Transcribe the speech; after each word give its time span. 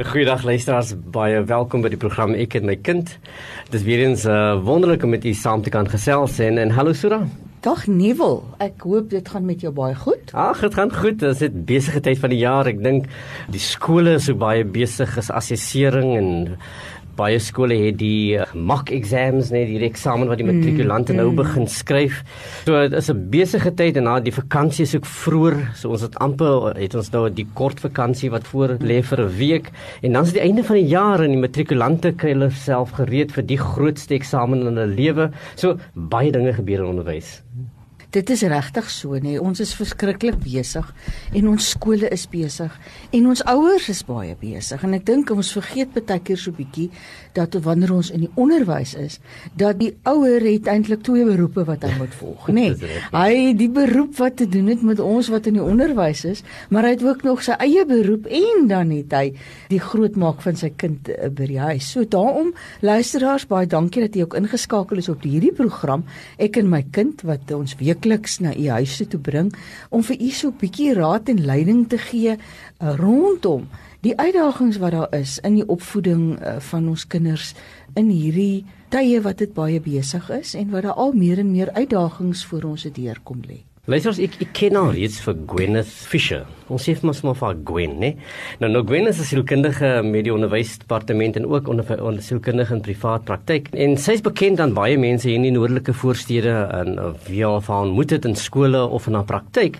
Goeiedag 0.00 0.46
luisteraars, 0.48 0.94
baie 1.12 1.42
welkom 1.44 1.82
by 1.84 1.90
die 1.92 1.98
program 2.00 2.32
Ek 2.32 2.54
en 2.56 2.64
my 2.64 2.76
kind. 2.80 3.10
Dit 3.68 3.74
is 3.82 3.84
weer 3.84 4.00
eens 4.00 4.22
'n 4.24 4.32
uh, 4.32 4.56
wonderlike 4.64 5.04
om 5.04 5.10
met 5.12 5.24
u 5.28 5.34
saam 5.34 5.60
te 5.62 5.68
kan 5.68 5.84
gesels 5.84 6.38
en 6.38 6.56
en 6.58 6.70
hallo 6.70 6.92
Sura. 6.92 7.20
Dag 7.60 7.86
Nieuwel, 7.86 8.40
ek 8.58 8.80
hoop 8.80 9.10
dit 9.10 9.28
gaan 9.28 9.44
met 9.44 9.60
jou 9.60 9.72
baie 9.72 9.94
goed. 9.94 10.32
Ag, 10.32 10.60
dit 10.60 10.74
gaan 10.74 10.94
goed. 10.94 11.18
Dit 11.18 11.40
is 11.40 11.48
besige 11.52 12.00
tyd 12.00 12.18
van 12.18 12.30
die 12.30 12.38
jaar. 12.38 12.66
Ek 12.66 12.82
dink 12.82 13.04
die 13.52 13.60
skole 13.60 14.14
is 14.14 14.24
so 14.24 14.34
baie 14.34 14.64
besig 14.64 15.18
is 15.18 15.30
assessering 15.30 16.16
en 16.16 16.56
baie 17.16 17.38
skole 17.42 17.76
het 17.78 17.98
die 18.00 18.36
uh, 18.38 18.46
mock 18.54 18.90
exams 18.94 19.50
net 19.54 19.68
die 19.70 19.80
eksamen 19.86 20.30
wat 20.30 20.40
die 20.40 20.46
mm, 20.46 20.60
matrikulante 20.60 21.12
mm, 21.12 21.20
nou 21.20 21.30
mm. 21.30 21.40
begin 21.40 21.66
skryf. 21.70 22.22
So 22.66 22.80
dit 22.88 22.98
is 22.98 23.10
'n 23.10 23.26
besige 23.30 23.74
tyd 23.74 23.96
en 23.96 24.04
na 24.04 24.20
die 24.20 24.34
vakansie 24.34 24.84
is 24.84 24.94
ook 24.94 25.06
vroeër. 25.06 25.56
So 25.74 25.90
ons 25.90 26.02
het 26.02 26.18
amper 26.18 26.76
het 26.76 26.94
ons 26.94 27.10
nou 27.12 27.28
die 27.30 27.46
kort 27.54 27.80
vakansie 27.80 28.30
wat 28.30 28.46
voor 28.46 28.76
lê 28.80 29.02
vir 29.02 29.20
'n 29.26 29.36
week 29.38 29.70
en 30.02 30.12
dan 30.12 30.24
is 30.24 30.32
die 30.32 30.42
einde 30.42 30.64
van 30.64 30.76
die 30.76 30.88
jaar 30.88 31.20
en 31.20 31.30
die 31.30 31.44
matrikulante 31.46 32.12
kry 32.12 32.32
hulle 32.32 32.50
self 32.50 32.90
gereed 32.92 33.32
vir 33.32 33.42
die 33.42 33.58
grootste 33.58 34.14
eksamen 34.14 34.66
in 34.66 34.76
hulle 34.76 34.86
lewe. 34.86 35.30
So 35.56 35.78
baie 35.94 36.32
dinge 36.32 36.52
gebeur 36.52 36.80
in 36.80 36.90
onderwys. 36.96 37.42
Dit 38.10 38.30
is 38.30 38.42
regtig 38.42 38.90
so 38.90 39.14
nê. 39.14 39.20
Nee. 39.20 39.40
Ons 39.40 39.60
is 39.62 39.74
verskriklik 39.78 40.40
besig 40.42 40.86
en 41.36 41.48
ons 41.52 41.68
skole 41.70 42.08
is 42.10 42.26
besig 42.30 42.74
en 43.14 43.28
ons 43.30 43.42
ouers 43.52 43.86
is 43.92 44.02
baie 44.06 44.34
besig 44.40 44.82
en 44.86 44.96
ek 44.96 45.04
dink 45.06 45.30
ons 45.30 45.52
vergeet 45.54 45.94
baie 45.94 46.18
keer 46.26 46.40
so 46.40 46.50
bietjie 46.54 46.88
dat 47.36 47.54
wanneer 47.62 47.92
ons 47.94 48.10
in 48.10 48.24
die 48.24 48.30
onderwys 48.40 48.96
is, 48.98 49.20
dat 49.54 49.78
die 49.78 49.92
ouer 50.10 50.42
het 50.42 50.66
eintlik 50.70 51.04
twee 51.06 51.22
beroepe 51.28 51.62
wat 51.68 51.84
hy 51.86 51.92
moet 52.00 52.14
volg, 52.18 52.48
nê. 52.56 52.70
Nee. 52.80 53.02
Hy 53.14 53.52
die 53.58 53.70
beroep 53.70 54.16
wat 54.18 54.40
te 54.40 54.48
doen 54.50 54.70
het 54.72 54.82
met 54.86 55.02
ons 55.02 55.30
wat 55.30 55.46
in 55.46 55.60
die 55.60 55.64
onderwys 55.64 56.24
is, 56.26 56.42
maar 56.74 56.88
hy 56.88 56.96
het 56.96 57.04
ook 57.06 57.22
nog 57.26 57.44
sy 57.46 57.54
eie 57.62 57.86
beroep 57.86 58.26
en 58.26 58.66
dan 58.70 58.90
het 58.94 59.14
hy 59.14 59.24
die 59.70 59.80
grootmaak 59.82 60.42
van 60.42 60.58
sy 60.58 60.72
kind 60.80 61.10
uh, 61.14 61.30
by 61.30 61.46
die 61.52 61.60
huis. 61.62 61.92
So 61.94 62.02
daarom 62.10 62.50
luisteraars 62.82 63.46
baie 63.50 63.70
dankie 63.70 64.02
dat 64.08 64.18
jy 64.18 64.26
ook 64.26 64.38
ingeskakel 64.40 64.98
is 64.98 65.10
op 65.12 65.22
hierdie 65.26 65.54
program 65.54 66.02
ek 66.42 66.58
en 66.58 66.70
my 66.72 66.82
kind 66.90 67.22
wat 67.28 67.50
ons 67.54 67.76
week 67.78 67.99
weekliks 68.00 68.40
na 68.40 68.54
u 68.56 68.68
huise 68.68 69.06
toe 69.06 69.20
bring 69.20 69.52
om 69.90 70.02
vir 70.02 70.16
u 70.20 70.30
so 70.30 70.48
'n 70.48 70.56
bietjie 70.58 70.94
raad 70.94 71.28
en 71.28 71.44
leiding 71.44 71.88
te 71.88 71.98
gee 71.98 72.36
uh, 72.36 72.96
rondom 72.96 73.68
die 74.00 74.16
uitdagings 74.16 74.78
wat 74.78 74.92
daar 74.92 75.14
is 75.20 75.38
in 75.38 75.54
die 75.54 75.68
opvoeding 75.68 76.40
uh, 76.40 76.56
van 76.58 76.88
ons 76.88 77.06
kinders 77.06 77.54
in 77.94 78.08
hierdie 78.08 78.64
tye 78.88 79.20
wat 79.20 79.38
dit 79.38 79.52
baie 79.54 79.80
besig 79.80 80.30
is 80.30 80.54
en 80.54 80.70
wat 80.70 80.82
daar 80.82 80.96
al 80.96 81.12
meer 81.12 81.38
en 81.38 81.52
meer 81.52 81.70
uitdagings 81.72 82.44
voor 82.44 82.62
ons 82.62 82.80
se 82.80 82.90
deur 82.90 83.18
kom 83.22 83.42
lê. 83.46 83.62
Luister, 83.84 84.12
ek 84.22 84.40
ek 84.40 84.52
ken 84.52 84.76
al 84.76 84.94
iets 84.94 85.20
vir 85.20 85.36
Gwyneth 85.46 85.86
Fisher. 85.86 86.46
Ons 86.70 86.86
sê 86.86 86.94
mos 87.02 87.20
maar 87.26 87.34
vir 87.34 87.56
Gwen, 87.66 87.96
né? 87.98 88.10
Nou 88.62 88.70
nou 88.70 88.84
Gwen 88.86 89.08
is 89.08 89.18
'n 89.18 89.24
sielkundige 89.24 90.02
met 90.04 90.24
die 90.24 90.32
onderwysdepartement 90.32 91.36
en 91.36 91.46
ook 91.46 91.68
onder 91.68 91.84
onder 92.02 92.22
sielkundige 92.22 92.74
in 92.74 92.80
privaat 92.80 93.24
praktyk. 93.24 93.68
En 93.74 93.96
sy 93.96 94.12
is 94.12 94.20
bekend 94.20 94.60
aan 94.60 94.72
baie 94.72 94.98
mense 94.98 95.28
hier 95.28 95.36
in 95.36 95.42
die 95.42 95.50
noordelike 95.50 95.92
voorstede 95.92 96.68
en 96.70 96.98
wie 97.26 97.44
al 97.44 97.60
van 97.60 97.88
moet 97.88 98.08
dit 98.08 98.24
in 98.24 98.36
skole 98.36 98.86
of 98.86 99.06
in 99.06 99.14
haar 99.14 99.24
praktyk. 99.24 99.78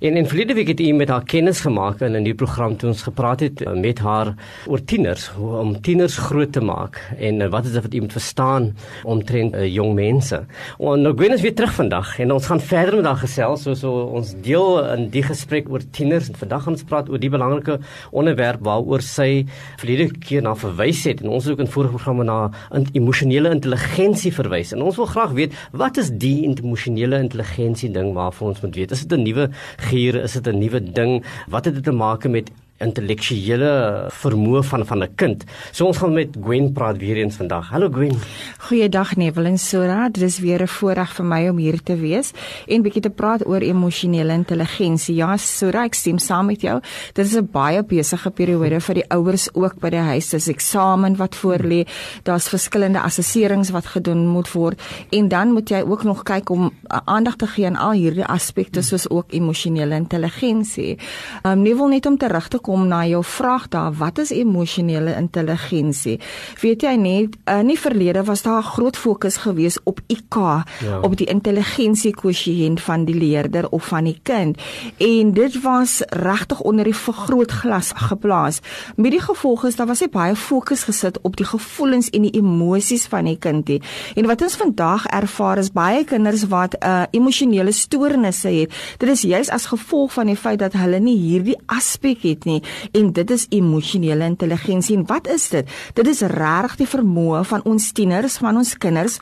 En 0.00 0.16
in 0.16 0.26
verlede 0.26 0.54
week 0.54 0.68
het 0.68 0.80
sy 0.80 0.92
met 0.92 1.08
haar 1.08 1.24
kennis 1.24 1.60
gemaak 1.60 2.00
in 2.00 2.16
'n 2.16 2.22
nuwe 2.22 2.34
program 2.34 2.76
toe 2.76 2.88
ons 2.88 3.02
gepraat 3.02 3.40
het 3.40 3.62
met 3.74 3.98
haar 3.98 4.34
oor 4.66 4.84
tieners, 4.84 5.28
hoe 5.28 5.56
om 5.56 5.80
tieners 5.80 6.18
groot 6.18 6.52
te 6.52 6.60
maak 6.60 7.00
en 7.18 7.50
wat 7.50 7.64
is 7.64 7.72
dit 7.72 7.82
wat 7.82 7.92
jy 7.92 8.00
moet 8.00 8.12
verstaan 8.12 8.76
omtrent 9.04 9.54
uh, 9.54 9.66
jong 9.66 9.94
mense. 9.94 10.44
En 10.78 11.02
nou 11.02 11.14
Gwen 11.14 11.32
is 11.32 11.40
weer 11.40 11.54
terug 11.54 11.74
vandag 11.74 12.18
en 12.18 12.32
ons 12.32 12.46
gaan 12.46 12.60
verder 12.60 12.96
met 12.96 13.04
haar 13.04 13.16
gesels 13.16 13.62
so 13.62 13.74
so 13.74 14.02
ons 14.02 14.34
deel 14.42 14.84
in 14.94 15.08
die 15.10 15.22
gesprek 15.22 15.70
oor 15.70 15.82
tieners 15.90 16.31
en 16.32 16.38
vandag 16.40 16.64
gaan 16.64 16.76
ons 16.76 16.86
praat 16.88 17.10
oor 17.12 17.20
die 17.20 17.30
belangrike 17.32 17.78
onderwerp 18.10 18.64
waaroor 18.66 19.04
sy 19.04 19.44
verlede 19.80 20.08
keer 20.24 20.44
na 20.44 20.54
verwys 20.58 21.04
het. 21.08 21.22
En 21.22 21.32
ons 21.32 21.44
het 21.44 21.54
ook 21.54 21.64
in 21.64 21.70
vorige 21.70 21.96
programme 21.96 22.26
na 22.28 22.38
in 22.76 22.88
emosionele 22.96 23.52
intelligensie 23.52 24.32
verwys. 24.34 24.72
En 24.72 24.82
ons 24.86 24.98
wil 25.00 25.10
graag 25.10 25.36
weet 25.36 25.56
wat 25.76 26.00
is 26.00 26.12
die 26.22 26.48
emosionele 26.48 27.20
intelligensie 27.22 27.92
ding 27.92 28.12
waarvan 28.16 28.52
ons 28.54 28.64
moet 28.64 28.80
weet? 28.80 28.96
Is 28.96 29.04
dit 29.06 29.18
'n 29.18 29.22
nuwe 29.22 29.50
gier? 29.88 30.22
Is 30.22 30.32
dit 30.32 30.46
'n 30.46 30.58
nuwe 30.58 30.80
ding? 30.80 31.24
Wat 31.48 31.64
het 31.64 31.74
dit 31.74 31.84
te 31.84 31.92
maak 31.92 32.28
met 32.28 32.50
intellektuele 32.82 33.72
vermoë 34.22 34.62
van 34.62 34.86
van 34.86 35.02
'n 35.02 35.14
kind. 35.14 35.44
So 35.70 35.86
ons 35.86 35.98
gaan 35.98 36.12
met 36.12 36.36
Gwen 36.44 36.72
praat 36.72 36.96
weer 36.96 37.16
eens 37.16 37.36
vandag. 37.36 37.70
Hallo 37.70 37.88
Gwen. 37.90 38.18
Goeiedag 38.58 39.16
Neville 39.16 39.48
en 39.48 39.58
Sora. 39.58 40.08
Dit 40.08 40.22
is 40.22 40.38
weer 40.38 40.62
'n 40.62 40.68
voorreg 40.68 41.14
vir 41.14 41.24
my 41.24 41.48
om 41.48 41.56
hier 41.56 41.82
te 41.82 41.96
wees 41.96 42.32
en 42.66 42.82
bietjie 42.82 43.02
te 43.02 43.10
praat 43.10 43.46
oor 43.46 43.60
emosionele 43.60 44.32
intelligensie. 44.32 45.14
Ja, 45.14 45.36
Sora, 45.36 45.84
ek 45.84 45.94
stem 45.94 46.18
saam 46.18 46.46
met 46.46 46.60
jou. 46.60 46.80
Dit 47.12 47.26
is 47.26 47.36
'n 47.36 47.48
baie 47.52 47.82
besige 47.82 48.30
periode 48.30 48.80
vir 48.80 48.94
die 48.94 49.08
ouers 49.08 49.54
ook 49.54 49.80
by 49.80 49.90
die 49.90 49.98
huis. 49.98 50.30
Dis 50.30 50.48
eksamen 50.48 51.16
wat 51.16 51.36
voorlê. 51.36 51.86
Daar's 52.22 52.48
verskillende 52.48 53.00
assesserings 53.00 53.70
wat 53.70 53.86
gedoen 53.86 54.26
moet 54.26 54.52
word 54.52 54.80
en 55.10 55.28
dan 55.28 55.52
moet 55.52 55.68
jy 55.68 55.82
ook 55.82 56.02
nog 56.04 56.22
kyk 56.22 56.50
om 56.50 56.72
aandag 57.04 57.36
te 57.36 57.46
gee 57.46 57.66
aan 57.66 57.76
al 57.76 57.92
hierdie 57.92 58.24
aspekte 58.24 58.82
soos 58.82 59.10
ook 59.10 59.32
emosionele 59.32 59.94
intelligensie. 59.94 60.98
Um, 61.42 61.62
Neville 61.62 61.88
net 61.88 62.06
om 62.06 62.16
terug 62.16 62.48
te 62.48 62.58
kom 62.58 62.71
kom 62.72 62.86
na 62.88 63.02
jou 63.04 63.20
vraag 63.24 63.66
daar, 63.68 63.92
wat 64.00 64.18
is 64.22 64.30
emosionele 64.32 65.12
intelligensie? 65.20 66.16
Weet 66.62 66.86
jy 66.86 66.94
net, 66.96 67.34
in 67.44 67.66
uh, 67.66 67.68
die 67.68 67.78
verlede 67.78 68.22
was 68.24 68.42
daar 68.46 68.62
'n 68.62 68.72
groot 68.74 68.96
fokus 68.96 69.36
gewees 69.44 69.76
op 69.84 70.00
IQ, 70.08 70.36
ja. 70.80 71.00
op 71.02 71.16
die 71.16 71.26
intelligensie 71.26 72.14
kwotient 72.14 72.80
van 72.80 73.04
die 73.04 73.14
leerder 73.14 73.68
of 73.68 73.84
van 73.86 74.04
die 74.04 74.18
kind. 74.22 74.56
En 74.96 75.32
dit 75.32 75.60
was 75.62 76.02
regtig 76.08 76.60
onder 76.60 76.84
die 76.84 76.96
vergrootglas 76.96 77.92
geplaas. 77.94 78.60
Met 78.96 79.10
die 79.10 79.20
gevolg 79.20 79.64
is 79.64 79.76
daar 79.76 79.86
was 79.86 80.02
baie 80.10 80.36
fokus 80.36 80.82
gesit 80.82 81.20
op 81.20 81.36
die 81.36 81.46
gevoelens 81.46 82.10
en 82.10 82.22
die 82.22 82.36
emosies 82.40 83.06
van 83.06 83.24
die 83.24 83.38
kind. 83.38 83.66
Die. 83.66 83.82
En 84.14 84.26
wat 84.26 84.42
ons 84.42 84.56
vandag 84.56 85.06
ervaar 85.06 85.58
is 85.58 85.72
baie 85.72 86.04
kinders 86.04 86.46
wat 86.46 86.74
'n 86.74 86.86
uh, 86.86 87.02
emosionele 87.10 87.72
stoornisse 87.72 88.48
het. 88.48 88.72
Dit 88.98 89.08
is 89.08 89.22
juis 89.22 89.48
as 89.48 89.66
gevolg 89.66 90.12
van 90.12 90.26
die 90.26 90.36
feit 90.36 90.58
dat 90.58 90.72
hulle 90.72 90.98
nie 90.98 91.18
hierdie 91.18 91.58
aspek 91.66 92.22
het 92.22 92.44
nie 92.44 92.51
en 92.92 93.12
dit 93.12 93.30
is 93.30 93.46
emosionele 93.50 94.28
intelligensie 94.34 94.96
en 94.98 95.06
wat 95.06 95.30
is 95.32 95.48
dit 95.54 95.68
dit 95.94 96.12
is 96.12 96.22
regtig 96.34 96.76
die 96.82 96.90
vermoë 96.96 97.44
van 97.54 97.64
ons 97.68 97.92
tieners 97.96 98.40
van 98.42 98.60
ons 98.60 98.76
kinders 98.82 99.18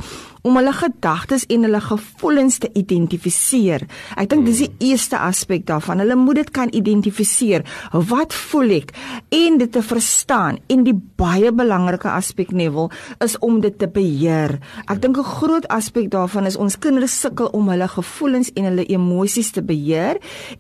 om 0.47 0.57
hulle 0.57 0.73
gedagtes 0.73 1.45
en 1.53 1.67
hulle 1.67 1.81
gevoelens 1.85 2.59
te 2.63 2.71
identifiseer. 2.79 3.85
Ek 4.21 4.31
dink 4.33 4.47
dis 4.49 4.63
die 4.65 4.91
eerste 4.91 5.19
aspek 5.21 5.67
daarvan. 5.69 6.01
Hulle 6.01 6.17
moet 6.17 6.41
dit 6.41 6.53
kan 6.57 6.73
identifiseer. 6.77 7.67
Wat 7.93 8.35
voel 8.49 8.77
ek 8.79 8.95
en 9.37 9.59
dit 9.61 9.73
te 9.73 9.83
verstaan. 9.85 10.61
En 10.73 10.85
die 10.87 10.97
baie 11.21 11.53
belangrike 11.53 12.09
aspek 12.11 12.55
Neville 12.57 12.89
is 13.25 13.37
om 13.45 13.61
dit 13.61 13.77
te 13.79 13.89
beheer. 13.91 14.59
Ek 14.89 15.03
dink 15.03 15.19
'n 15.19 15.25
groot 15.25 15.69
aspek 15.69 16.11
daarvan 16.11 16.47
is 16.47 16.57
ons 16.57 16.79
kinders 16.79 17.21
sukkel 17.21 17.47
om 17.53 17.69
hulle 17.69 17.89
gevoelens 17.89 18.51
en 18.55 18.65
hulle 18.65 18.87
emosies 18.87 19.51
te 19.51 19.63
beheer 19.63 20.19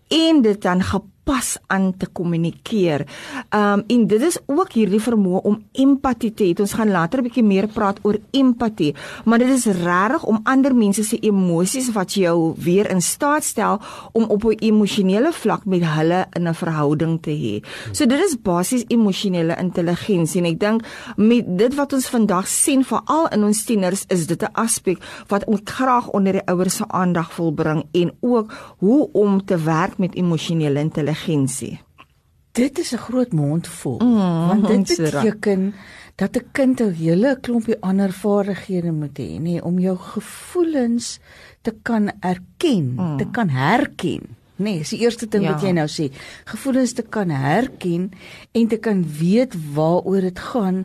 en 0.08 0.42
dit 0.42 0.62
dan 0.62 0.82
pas 1.24 1.58
aan 1.66 1.92
te 1.96 2.06
kommunikeer. 2.06 3.06
Um 3.54 3.82
en 3.86 4.06
dit 4.06 4.22
is 4.22 4.38
ook 4.46 4.72
hierdie 4.72 5.00
vermoë 5.02 5.42
om 5.48 5.58
empatie 5.72 6.32
te 6.34 6.46
hê. 6.48 6.54
Ons 6.60 6.74
gaan 6.78 6.90
later 6.90 7.20
'n 7.20 7.26
bietjie 7.28 7.44
meer 7.44 7.68
praat 7.68 7.98
oor 8.02 8.18
empatie, 8.30 8.94
maar 9.24 9.38
dit 9.38 9.48
is 9.48 9.66
regtig 9.66 10.24
om 10.24 10.40
ander 10.44 10.74
mense 10.74 11.04
se 11.04 11.18
emosies 11.18 11.92
wat 11.92 12.14
jou 12.14 12.54
weer 12.56 12.90
in 12.90 13.02
staat 13.02 13.44
stel 13.44 13.80
om 14.12 14.24
op 14.24 14.44
'n 14.44 14.56
emosionele 14.60 15.32
vlak 15.32 15.64
met 15.64 15.84
hulle 15.84 16.26
in 16.32 16.48
'n 16.48 16.54
verhouding 16.54 17.22
te 17.22 17.30
hê. 17.30 17.64
So 17.92 18.06
dit 18.06 18.20
is 18.24 18.36
basies 18.42 18.84
emosionele 18.88 19.56
intelligensie 19.56 20.40
en 20.40 20.46
ek 20.46 20.60
dink 20.60 20.82
met 21.16 21.44
dit 21.58 21.74
wat 21.74 21.92
ons 21.92 22.08
vandag 22.08 22.48
sien 22.48 22.84
veral 22.84 23.28
in 23.28 23.44
ons 23.44 23.64
tieners 23.64 24.04
is 24.08 24.26
dit 24.26 24.42
'n 24.42 24.52
aspek 24.52 24.98
wat 25.28 25.44
ons 25.44 25.60
graag 25.64 26.08
onder 26.08 26.32
die 26.32 26.46
ouers 26.46 26.76
se 26.76 26.84
aandag 26.88 27.36
wil 27.36 27.52
bring 27.52 27.84
en 27.92 28.12
ook 28.20 28.52
hoe 28.78 29.08
om 29.12 29.44
te 29.44 29.56
werk 29.56 29.98
met 29.98 30.14
emosionele 30.14 30.78
intelligensie 30.80 31.09
intelligensie. 31.10 31.80
Dit 32.52 32.78
is 32.78 32.92
'n 32.92 32.96
groot 32.98 33.32
mond 33.32 33.66
vol. 33.68 33.98
Mm, 33.98 34.46
want 34.46 34.66
dit 34.66 34.96
beteken 34.96 35.74
dat 36.14 36.36
'n 36.36 36.48
kind 36.52 36.80
'n 36.80 36.92
hele 36.92 37.38
klompie 37.40 37.80
ander 37.80 38.12
vaardighede 38.12 38.92
moet 38.92 39.18
hê, 39.18 39.38
nê, 39.38 39.62
om 39.62 39.78
jou 39.78 39.96
gevoelens 39.96 41.18
te 41.62 41.74
kan 41.82 42.12
erken, 42.20 42.94
mm. 42.96 43.16
te 43.16 43.26
kan 43.30 43.48
herken. 43.48 44.36
Nee, 44.60 44.82
dis 44.82 44.92
die 44.92 45.00
eerste 45.00 45.26
ding 45.30 45.46
ja. 45.46 45.54
wat 45.54 45.64
jy 45.64 45.72
nou 45.76 45.86
sê. 45.88 46.10
Gevoelens 46.50 46.92
te 46.98 47.02
kan 47.02 47.30
herken 47.32 48.10
en 48.56 48.68
te 48.68 48.76
kan 48.82 49.00
weet 49.18 49.54
waaroor 49.74 50.26
dit 50.28 50.42
gaan, 50.50 50.82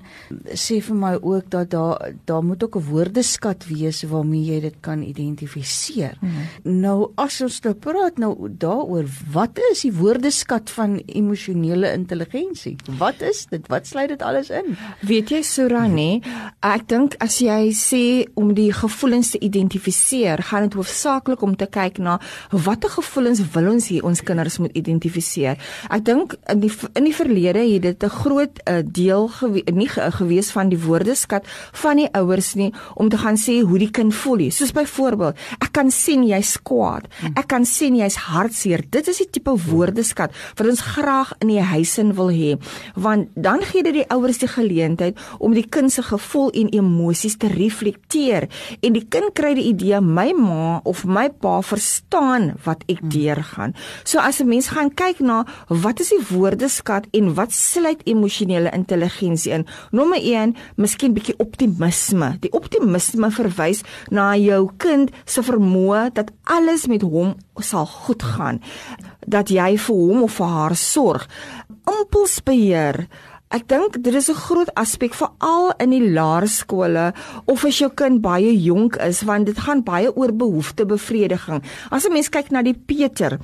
sê 0.56 0.80
vir 0.86 1.00
my 1.00 1.14
ook 1.20 1.50
dat 1.52 1.74
daar 1.74 2.14
daar 2.26 2.44
moet 2.44 2.64
ook 2.64 2.78
'n 2.80 2.88
woordeskat 2.90 3.68
wees 3.68 4.04
waarmee 4.04 4.46
jy 4.46 4.60
dit 4.62 4.78
kan 4.82 5.02
identifiseer. 5.02 6.16
Hmm. 6.20 6.32
Nou 6.64 7.12
as 7.16 7.42
ons 7.42 7.60
nou 7.62 7.74
praat 7.74 8.18
nou 8.18 8.50
daaroor, 8.50 9.06
wat 9.32 9.60
is 9.72 9.82
die 9.82 9.94
woordeskat 9.94 10.70
van 10.70 11.02
emosionele 11.06 11.92
intelligensie? 11.92 12.76
Wat 12.98 13.22
is 13.22 13.46
dit? 13.50 13.68
Wat 13.68 13.88
sluit 13.88 14.10
dit 14.10 14.22
alles 14.22 14.50
in? 14.50 14.78
Weet 15.02 15.30
jy 15.30 15.42
Surani, 15.42 16.22
ek 16.62 16.88
dink 16.88 17.16
as 17.20 17.40
jy 17.40 17.72
sê 17.74 18.32
om 18.34 18.54
die 18.54 18.72
gevoelens 18.74 19.32
te 19.32 19.40
identifiseer, 19.40 20.42
gaan 20.42 20.62
dit 20.62 20.74
hoofsaaklik 20.74 21.42
om 21.42 21.56
te 21.56 21.68
kyk 21.68 21.98
na 21.98 22.20
watter 22.52 22.90
gevoelens 22.90 23.42
wil 23.52 23.65
terwyl 23.66 23.74
ons 23.74 23.88
hier 23.90 24.06
ons 24.06 24.22
kinders 24.22 24.60
moet 24.62 24.74
identifiseer. 24.78 25.58
Ek 25.90 26.04
dink 26.06 26.36
in 26.52 26.62
die 26.62 26.72
in 26.96 27.08
die 27.08 27.16
verlede 27.16 27.64
het 27.66 27.82
dit 27.82 28.04
'n 28.04 28.10
groot 28.10 28.60
uh, 28.68 28.82
deel 28.84 29.28
gewe, 29.28 29.64
nie 29.74 29.88
ge, 29.88 30.02
gewees 30.12 30.52
van 30.52 30.70
die 30.70 30.78
woordeskat 30.78 31.46
van 31.74 31.98
die 31.98 32.10
ouers 32.14 32.56
nie 32.56 32.74
om 32.96 33.10
te 33.10 33.18
gaan 33.18 33.38
sê 33.38 33.62
hoe 33.62 33.80
die 33.80 33.92
kind 33.92 34.14
voel. 34.14 34.36
Nie. 34.36 34.52
Soos 34.52 34.72
byvoorbeeld, 34.72 35.36
ek 35.60 35.72
kan 35.72 35.92
sien 35.92 36.24
jy's 36.24 36.58
kwaad. 36.62 37.08
Ek 37.36 37.48
kan 37.48 37.66
sien 37.66 37.96
jy's 37.96 38.16
hartseer. 38.16 38.84
Dit 38.90 39.08
is 39.08 39.18
die 39.18 39.30
tipe 39.32 39.52
woordeskat 39.52 40.32
wat 40.58 40.68
ons 40.68 40.82
graag 40.82 41.34
in 41.40 41.48
die 41.48 41.62
huisin 41.62 42.14
wil 42.14 42.30
hê, 42.30 42.58
want 42.96 43.30
dan 43.36 43.62
gee 43.62 43.84
dit 43.84 43.94
die 43.94 44.10
ouers 44.10 44.38
die 44.38 44.48
geleentheid 44.48 45.18
om 45.40 45.54
die 45.54 45.68
kind 45.70 45.92
se 45.92 46.04
gevoel 46.04 46.52
en 46.52 46.70
emosies 46.70 47.38
te 47.38 47.48
reflekteer 47.48 48.50
en 48.82 48.94
die 48.94 49.08
kind 49.08 49.34
kry 49.34 49.54
die 49.56 49.70
idee 49.72 50.02
my 50.02 50.34
ma 50.34 50.82
of 50.84 51.06
my 51.06 51.30
pa 51.30 51.62
verstaan 51.62 52.56
wat 52.66 52.84
ek 52.92 53.00
hmm. 53.00 53.10
Deurgaan. 53.56 53.74
So 54.04 54.20
as 54.20 54.40
'n 54.40 54.48
mens 54.48 54.68
gaan 54.68 54.94
kyk 54.94 55.20
na 55.20 55.46
wat 55.68 56.00
is 56.00 56.10
die 56.10 56.38
woordeskat 56.38 57.08
en 57.12 57.34
wat 57.34 57.52
sluit 57.52 58.02
emosionele 58.04 58.70
intelligensie 58.72 59.52
in? 59.52 59.66
Nommer 59.92 60.20
1, 60.22 60.56
miskien 60.76 61.14
bietjie 61.14 61.38
optimisme. 61.38 62.38
Die 62.40 62.52
optimisme 62.52 63.32
verwys 63.32 63.82
na 64.10 64.36
jou 64.36 64.70
kind 64.78 65.12
se 65.26 65.42
vermoë 65.42 66.14
dat 66.14 66.32
alles 66.44 66.88
met 66.88 67.02
hom 67.02 67.36
sal 67.60 67.86
goed 67.86 68.24
gaan. 68.24 68.62
Dat 69.28 69.50
jy 69.50 69.78
vir 69.78 69.96
hom 69.96 70.24
of 70.24 70.34
vir 70.34 70.46
haar 70.46 70.76
sorg. 70.76 71.28
Impulsbeheer 71.86 73.08
Ek 73.54 73.68
dink 73.70 74.00
dit 74.02 74.14
is 74.14 74.30
'n 74.30 74.34
groot 74.34 74.70
aspek 74.74 75.14
veral 75.14 75.72
in 75.78 75.92
die 75.92 76.10
laerskole 76.12 77.14
of 77.46 77.64
as 77.66 77.78
jou 77.78 77.92
kind 77.94 78.22
baie 78.22 78.52
jonk 78.58 78.96
is 78.96 79.22
want 79.22 79.46
dit 79.46 79.58
gaan 79.58 79.84
baie 79.84 80.10
oor 80.18 80.34
behoeftebevrediging. 80.34 81.62
As 81.92 82.06
'n 82.06 82.14
mens 82.14 82.30
kyk 82.30 82.50
na 82.50 82.64
die 82.64 82.74
Peter, 82.74 83.38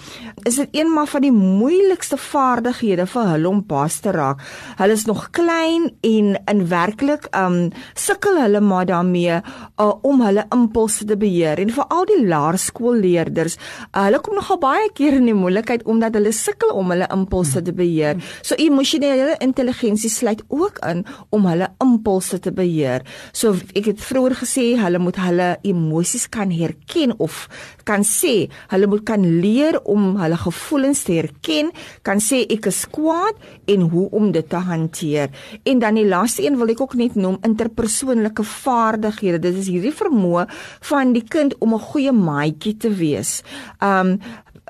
is 0.44 0.56
dit 0.56 0.69
een 0.71 0.94
maar 0.94 1.07
van 1.07 1.21
die 1.21 1.31
moeilikste 1.31 2.18
vaardighede 2.18 3.06
vir 3.06 3.25
hulle 3.27 3.48
om 3.48 3.63
baas 3.65 4.00
te 4.00 4.12
raak. 4.12 4.42
Hulle 4.77 4.92
is 4.92 5.06
nog 5.06 5.30
klein 5.30 5.92
en 6.01 6.38
in 6.48 6.68
werklik 6.68 7.27
um 7.36 7.71
sukkel 7.94 8.42
hulle 8.42 8.59
maar 8.59 8.86
daarmee 8.86 9.42
uh, 9.77 9.94
om 10.01 10.21
hulle 10.21 10.45
impulse 10.50 11.06
te 11.06 11.18
beheer. 11.18 11.59
En 11.59 11.69
veral 11.69 12.06
die 12.06 12.27
laerskoolleerders, 12.27 13.57
uh, 13.95 14.03
hulle 14.03 14.19
kom 14.19 14.36
nogal 14.36 14.57
baie 14.57 14.89
keer 14.94 15.13
in 15.13 15.25
die 15.25 15.33
moeilikheid 15.33 15.83
omdat 15.83 16.13
hulle 16.13 16.31
sukkel 16.31 16.69
om 16.69 16.89
hulle 16.89 17.07
impulse 17.12 17.62
te 17.62 17.74
beheer. 17.74 18.18
So 18.42 18.56
emosionele 18.56 19.36
intelligensie 19.39 19.90
intelligensie 19.91 20.09
sluit 20.09 20.43
ook 20.49 20.79
in 20.85 21.05
om 21.29 21.45
hulle 21.45 21.69
impulse 21.81 22.39
te 22.39 22.51
beheer. 22.51 23.03
So 23.33 23.55
ek 23.75 23.91
het 23.91 24.01
vroeër 24.01 24.35
gesê 24.41 24.65
hulle 24.79 24.99
moet 24.99 25.17
hulle 25.19 25.57
emosies 25.67 26.27
kan 26.29 26.51
herken 26.51 27.13
of 27.19 27.47
kan 27.85 28.03
sê 28.03 28.49
hulle 28.71 28.88
moet 28.88 29.05
kan 29.05 29.23
leer 29.41 29.79
om 29.83 30.17
hulle 30.19 30.38
gevoelens 30.38 31.03
te 31.03 31.17
herken, 31.19 31.71
kan 32.03 32.19
sê 32.19 32.43
ek 32.49 32.69
is 32.71 32.85
kwaad 32.91 33.35
en 33.67 33.88
hoe 33.91 34.07
om 34.11 34.31
dit 34.31 34.47
te 34.47 34.61
hanteer. 34.61 35.31
En 35.65 35.79
dan 35.79 35.95
die 35.95 36.07
laaste 36.07 36.45
een 36.45 36.57
wil 36.59 36.71
ek 36.71 36.81
ook 36.81 36.95
net 36.95 37.15
noem 37.15 37.39
interpersoonlike 37.45 38.43
vaardighede. 38.43 39.41
Dit 39.41 39.59
is 39.61 39.71
hierdie 39.71 39.95
vermoë 39.95 40.47
van 40.91 41.13
die 41.13 41.25
kind 41.25 41.55
om 41.59 41.73
'n 41.73 41.79
goeie 41.91 42.11
maatjie 42.11 42.77
te 42.77 42.89
wees. 42.89 43.41
Um 43.81 44.19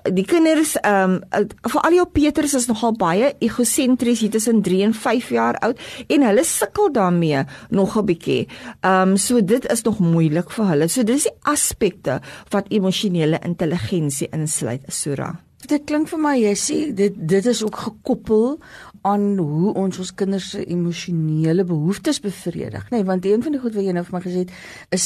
die 0.10 0.26
kinders 0.26 0.76
ehm 0.82 1.20
um, 1.32 1.46
vir 1.72 1.82
al 1.86 1.96
jou 1.96 2.06
Peters 2.14 2.54
is 2.58 2.68
nogal 2.70 2.96
baie 2.98 3.34
egosentries 3.40 4.24
hier 4.24 4.32
tussen 4.34 4.62
3 4.66 4.84
en 4.88 4.94
5 4.94 5.30
jaar 5.36 5.60
oud 5.66 5.80
en 6.08 6.26
hulle 6.26 6.44
sukkel 6.48 6.92
daarmee 6.92 7.44
nog 7.70 7.98
'n 7.98 8.06
bietjie. 8.06 8.48
Ehm 8.82 9.12
um, 9.12 9.18
so 9.18 9.42
dit 9.42 9.72
is 9.72 9.84
nog 9.84 10.00
moeilik 10.00 10.52
vir 10.52 10.66
hulle. 10.66 10.88
So 10.88 11.04
dis 11.04 11.24
die 11.24 11.38
aspekte 11.42 12.22
wat 12.50 12.66
emosionele 12.70 13.40
intelligensie 13.44 14.28
insluit, 14.32 14.82
Sura. 14.88 15.36
Dit 15.68 15.84
klink 15.86 16.10
vir 16.10 16.20
my 16.20 16.36
jy 16.40 16.54
sê 16.58 16.78
dit 16.94 17.14
dit 17.16 17.46
is 17.46 17.64
ook 17.64 17.76
gekoppel 17.76 18.60
aan 19.02 19.38
hoe 19.38 19.74
ons 19.74 19.98
ons 20.00 20.12
kinders 20.14 20.52
se 20.54 20.62
emosionele 20.70 21.64
behoeftes 21.66 22.20
bevredig, 22.22 22.84
nê, 22.92 23.00
nee, 23.00 23.06
want 23.08 23.26
een 23.26 23.42
van 23.42 23.56
die 23.56 23.62
goed 23.62 23.74
wat 23.78 23.86
jy 23.88 23.96
nou 23.98 24.04
vir 24.06 24.16
my 24.18 24.22
gesê 24.26 24.44
het, 24.44 24.54
is 24.94 25.06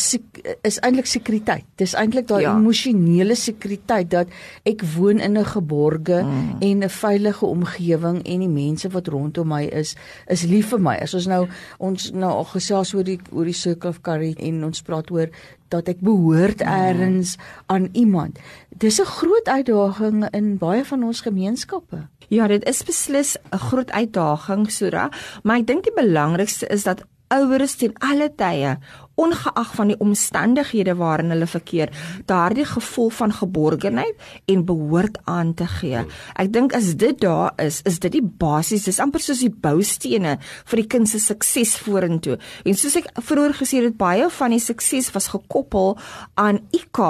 is 0.68 0.80
eintlik 0.84 1.08
sekuriteit. 1.08 1.66
Dis 1.80 1.96
eintlik 1.96 2.28
daai 2.28 2.44
ja. 2.44 2.56
emosionele 2.58 3.38
sekuriteit 3.40 4.12
dat 4.12 4.34
ek 4.68 4.84
woon 4.96 5.24
in 5.24 5.38
'n 5.40 5.46
geborge 5.46 6.24
mm. 6.24 6.60
en 6.60 6.84
'n 6.84 6.90
veilige 6.90 7.46
omgewing 7.46 8.22
en 8.26 8.40
die 8.40 8.52
mense 8.52 8.90
wat 8.90 9.08
rondom 9.08 9.48
my 9.48 9.64
is, 9.64 9.96
is 10.28 10.44
lief 10.44 10.70
vir 10.76 10.80
my. 10.80 10.96
As 11.00 11.14
ons 11.14 11.28
nou 11.28 11.48
ons 11.80 12.12
nou 12.12 12.32
al 12.32 12.48
gesels 12.52 12.94
oor 12.94 13.04
die 13.04 13.20
oor 13.32 13.46
die 13.46 13.54
circle 13.54 13.90
of 13.90 14.02
courage 14.02 14.40
en 14.40 14.64
ons 14.64 14.82
praat 14.82 15.12
oor 15.12 15.30
dat 15.68 15.88
ek 15.88 16.00
behoort 16.00 16.62
eers 16.62 17.36
aan 17.66 17.90
iemand. 17.94 18.40
Dis 18.70 19.00
'n 19.02 19.06
groot 19.06 19.48
uitdaging 19.48 20.30
in 20.30 20.58
baie 20.58 20.86
van 20.86 21.04
ons 21.04 21.22
gemeenskappe. 21.22 22.08
Ja, 22.28 22.48
dit 22.48 22.64
is 22.66 22.84
beslis 22.84 23.38
'n 23.52 23.58
groot 23.58 23.92
uitdaging, 23.92 24.72
Sura, 24.72 25.10
maar 25.44 25.58
ek 25.58 25.68
dink 25.68 25.84
die 25.84 25.94
belangrikste 25.94 26.68
is 26.68 26.84
dat 26.84 27.06
ouers 27.28 27.76
ten 27.76 27.94
alle 28.00 28.30
tye 28.36 28.78
ongeag 29.16 29.74
van 29.76 29.92
die 29.92 30.00
omstandighede 30.00 30.96
waarin 31.00 31.32
hulle 31.34 31.48
verkeer, 31.48 31.92
daardie 32.26 32.66
gevoel 32.66 33.10
van 33.10 33.34
geborgenheid 33.34 34.16
en 34.52 34.66
behoort 34.66 35.18
aan 35.24 35.54
te 35.54 35.68
gee. 35.68 36.04
Ek 36.36 36.52
dink 36.54 36.76
as 36.76 36.94
dit 37.00 37.20
daar 37.22 37.54
is, 37.62 37.82
is 37.88 38.00
dit 38.04 38.18
die 38.18 38.24
basis, 38.24 38.88
dis 38.88 39.00
amper 39.04 39.24
soos 39.24 39.44
die 39.44 39.52
boustene 39.52 40.38
vir 40.66 40.82
die 40.82 40.88
kind 40.96 41.10
se 41.10 41.20
sukses 41.24 41.76
vorentoe. 41.86 42.38
En 42.66 42.78
soos 42.78 42.98
ek 43.00 43.12
vroeër 43.26 43.56
gesê 43.62 43.82
het, 43.84 43.98
baie 43.98 44.28
van 44.38 44.56
die 44.56 44.62
sukses 44.64 45.12
was 45.16 45.30
gekoppel 45.34 45.96
aan 46.40 46.62
IQ 46.76 47.02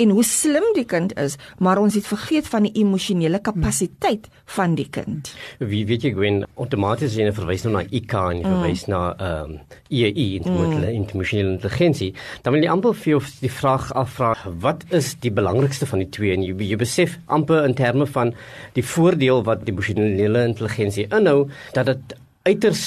en 0.00 0.14
hoe 0.14 0.24
slim 0.26 0.66
die 0.76 0.86
kind 0.88 1.14
is, 1.20 1.38
maar 1.58 1.78
ons 1.82 1.96
het 1.98 2.06
vergeet 2.08 2.48
van 2.50 2.66
die 2.68 2.74
emosionele 2.82 3.40
kapasiteit 3.44 4.28
van 4.56 4.74
die 4.78 4.88
kind. 4.90 5.30
Wie 5.58 5.84
weet 5.86 6.08
jy 6.08 6.14
Gwen, 6.14 6.42
outomaties 6.58 7.12
as 7.12 7.18
jy 7.18 7.30
verwys 7.34 7.64
nou 7.66 7.76
na 7.76 7.84
IQ 7.84 8.14
en 8.18 8.42
jy 8.42 8.48
verwys 8.48 8.86
mm. 8.86 8.94
na 8.94 9.02
ehm 9.14 9.54
um, 9.54 9.80
EE, 9.94 10.40
emosionele 10.40 10.92
mm 10.92 11.12
emosionele 11.14 11.54
intelligensie, 11.54 12.10
dan 12.42 12.54
wil 12.54 12.64
jy 12.64 12.70
amper 12.72 12.96
vir 12.98 13.10
jou 13.14 13.20
die 13.40 13.52
vraag 13.52 13.90
afvra, 13.98 14.32
wat 14.64 14.84
is 14.96 15.12
die 15.22 15.32
belangrikste 15.34 15.86
van 15.86 16.02
die 16.02 16.10
twee? 16.10 16.34
En 16.34 16.42
jy, 16.42 16.54
jy 16.72 16.78
besef 16.80 17.18
amper 17.26 17.64
in 17.68 17.76
terme 17.78 18.06
van 18.10 18.34
die 18.74 18.84
voordeel 18.84 19.44
wat 19.46 19.64
die 19.64 19.74
emosionele 19.74 20.44
intelligensie 20.50 21.06
inhou, 21.14 21.46
dat 21.76 21.92
dit 21.92 22.16
uiters 22.44 22.84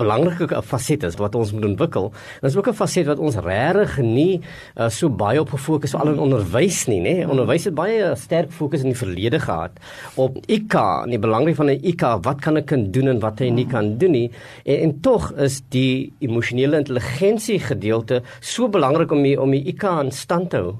belangrike 0.00 0.62
faset 0.66 1.04
is 1.08 1.18
wat 1.20 1.36
ons 1.38 1.52
moet 1.52 1.68
ontwikkel. 1.70 2.10
En 2.40 2.48
dis 2.48 2.56
ook 2.56 2.68
'n 2.68 2.80
faset 2.80 3.06
wat 3.06 3.18
ons 3.18 3.36
regtig 3.36 3.98
nie 3.98 4.40
uh, 4.76 4.88
so 4.88 5.08
baie 5.08 5.40
op 5.40 5.50
gefokus 5.50 5.90
veral 5.90 6.12
in 6.14 6.18
onderwys 6.18 6.86
nie, 6.88 7.00
nê? 7.00 7.28
Onderwys 7.28 7.64
het 7.64 7.74
baie 7.74 8.14
sterk 8.16 8.50
fokus 8.50 8.82
in 8.82 8.92
die 8.92 8.98
verlede 8.98 9.40
gehad 9.40 9.72
op 10.16 10.36
en 10.46 11.10
die 11.10 11.18
belangrikheid 11.18 11.56
van 11.56 11.70
'n 11.70 11.80
IQ, 11.82 12.22
wat 12.22 12.40
kan 12.40 12.56
'n 12.56 12.64
kind 12.64 12.92
doen 12.92 13.08
en 13.08 13.20
wat 13.20 13.38
hy 13.38 13.48
nie 13.50 13.66
kan 13.66 13.98
doen 13.98 14.10
nie. 14.10 14.30
En, 14.64 14.76
en 14.80 15.00
tog 15.00 15.32
is 15.32 15.62
die 15.68 16.12
emosionele 16.20 16.76
intelligensie 16.76 17.58
gedeelte 17.58 18.22
so 18.40 18.68
belangrik 18.68 19.10
om 19.10 19.22
die, 19.22 19.40
om 19.40 19.50
die 19.50 19.64
IQ 19.64 19.84
in 20.04 20.12
stand 20.12 20.50
te 20.50 20.56
hou. 20.56 20.74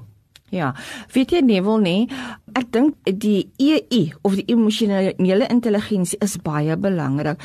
Ja, 0.51 0.73
weet 1.13 1.31
jy 1.31 1.39
nie 1.39 1.61
wil 1.63 1.79
nie. 1.79 2.09
Ek 2.59 2.67
dink 2.75 2.95
die 3.05 3.49
EI 3.57 4.13
of 4.21 4.35
die 4.35 4.45
emosionele 4.51 5.47
intelligensie 5.47 6.19
is 6.19 6.35
baie 6.43 6.75
belangrik 6.75 7.39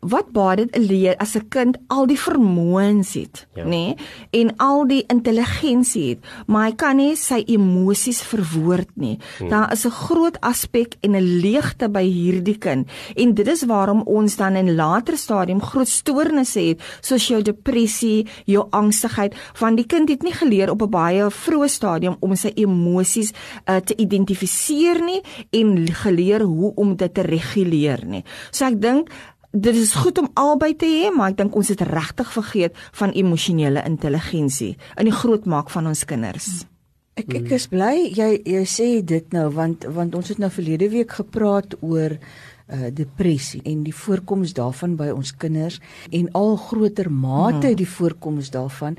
wat 0.00 0.32
baie 0.32 0.56
dit 0.56 0.76
leer 0.76 1.16
as 1.20 1.36
'n 1.36 1.48
kind 1.48 1.76
al 1.88 2.06
die 2.06 2.18
vermoëns 2.18 3.14
het, 3.14 3.46
ja. 3.54 3.64
nê? 3.64 3.96
En 4.30 4.56
al 4.56 4.86
die 4.86 5.04
intelligensie 5.06 6.08
het, 6.08 6.18
maar 6.46 6.68
hy 6.68 6.74
kan 6.74 6.96
nie 6.96 7.16
sy 7.16 7.44
emosies 7.46 8.22
verwoord 8.22 8.88
nie. 8.94 9.18
Hmm. 9.38 9.48
Daar 9.48 9.72
is 9.72 9.84
'n 9.84 9.90
groot 9.90 10.40
aspek 10.40 10.96
en 11.00 11.16
'n 11.16 11.40
leegte 11.40 11.88
by 11.88 12.02
hierdie 12.02 12.58
kind. 12.58 12.88
En 13.14 13.34
dit 13.34 13.46
is 13.46 13.64
waarom 13.64 14.02
ons 14.02 14.36
dan 14.36 14.56
in 14.56 14.74
later 14.74 15.16
stadium 15.16 15.60
groot 15.60 15.88
stoornisse 15.88 16.60
het, 16.60 16.82
soos 17.00 17.28
jou 17.28 17.42
depressie, 17.42 18.26
jou 18.44 18.66
angstigheid, 18.70 19.34
want 19.58 19.76
die 19.76 19.86
kind 19.86 20.08
het 20.08 20.22
nie 20.22 20.32
geleer 20.32 20.70
op 20.70 20.82
'n 20.82 20.90
baie 20.90 21.30
vroeë 21.30 21.68
stadium 21.68 22.16
om 22.20 22.34
sy 22.36 22.52
emosies 22.54 23.32
uh, 23.66 23.76
te 23.76 23.94
identifiseer 23.96 25.04
nie 25.04 25.22
en 25.50 25.94
geleer 25.94 26.42
hoe 26.42 26.72
om 26.74 26.96
dit 26.96 27.14
te 27.14 27.22
reguleer 27.22 28.06
nie. 28.06 28.24
So 28.50 28.64
ek 28.64 28.80
dink 28.80 29.10
dit 29.50 29.76
is 29.76 29.94
goed 29.94 30.18
om 30.18 30.30
albei 30.38 30.74
te 30.78 30.86
hê, 30.86 31.10
maar 31.14 31.32
ek 31.32 31.40
dink 31.42 31.56
ons 31.58 31.70
het 31.72 31.82
regtig 31.86 32.32
vergeet 32.32 32.76
van 32.98 33.14
emosionele 33.18 33.82
intelligensie 33.86 34.76
in 34.96 35.10
die 35.10 35.16
grootmaak 35.16 35.70
van 35.74 35.90
ons 35.90 36.04
kinders. 36.06 36.50
Ek 37.18 37.34
ek 37.36 37.50
is 37.58 37.66
bly 37.68 37.96
jy 38.16 38.30
jy 38.48 38.62
sê 38.68 38.88
dit 39.04 39.34
nou 39.34 39.48
want 39.52 39.84
want 39.90 40.14
ons 40.14 40.30
het 40.30 40.38
nou 40.40 40.50
verlede 40.52 40.88
week 40.92 41.18
gepraat 41.18 41.74
oor 41.82 42.16
uh 42.70 42.88
depressie 42.94 43.58
en 43.66 43.82
die 43.82 43.94
voorkoms 43.94 44.52
daarvan 44.54 44.94
by 44.96 45.08
ons 45.10 45.32
kinders 45.42 45.80
en 46.14 46.28
al 46.38 46.54
groter 46.68 47.10
mate 47.10 47.66
hmm. 47.66 47.78
die 47.80 47.88
voorkoms 47.88 48.52
daarvan 48.54 48.94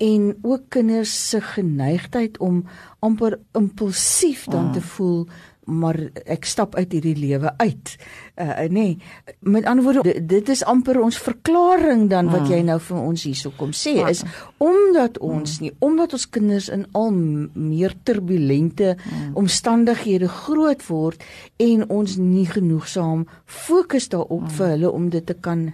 en 0.00 0.30
ook 0.40 0.70
kinders 0.72 1.12
se 1.28 1.42
geneigtheid 1.44 2.38
om 2.40 2.62
amper 3.04 3.36
impulsief 3.52 4.46
dan 4.48 4.70
hmm. 4.70 4.72
te 4.72 4.80
voel 4.80 5.26
maar 5.70 5.98
ek 6.24 6.44
stap 6.44 6.74
uit 6.74 6.92
hierdie 6.92 7.16
lewe 7.16 7.52
uit. 7.56 7.96
Uh 8.40 8.66
nee, 8.68 8.98
met 9.40 9.64
ander 9.64 9.84
woorde 9.84 10.26
dit 10.26 10.48
is 10.48 10.64
amper 10.64 11.00
ons 11.00 11.18
verklaring 11.18 12.08
dan 12.10 12.30
wat 12.32 12.48
jy 12.50 12.60
nou 12.66 12.78
vir 12.80 12.98
ons 13.00 13.24
hierso 13.28 13.52
kom 13.56 13.72
sê 13.76 13.96
is 14.08 14.22
omdat 14.58 15.18
ons 15.24 15.58
nie 15.60 15.72
omdat 15.84 16.14
ons 16.16 16.28
kinders 16.30 16.68
in 16.72 16.86
al 16.96 17.10
meer 17.12 17.94
turbulente 18.04 18.96
omstandighede 19.38 20.28
groot 20.28 20.84
word 20.88 21.24
en 21.62 21.88
ons 21.88 22.16
nie 22.20 22.46
genoegsaam 22.48 23.26
fokus 23.44 24.08
daarop 24.12 24.48
vir 24.58 24.76
hulle 24.76 24.92
om 24.92 25.10
dit 25.12 25.26
te 25.26 25.36
kan 25.36 25.68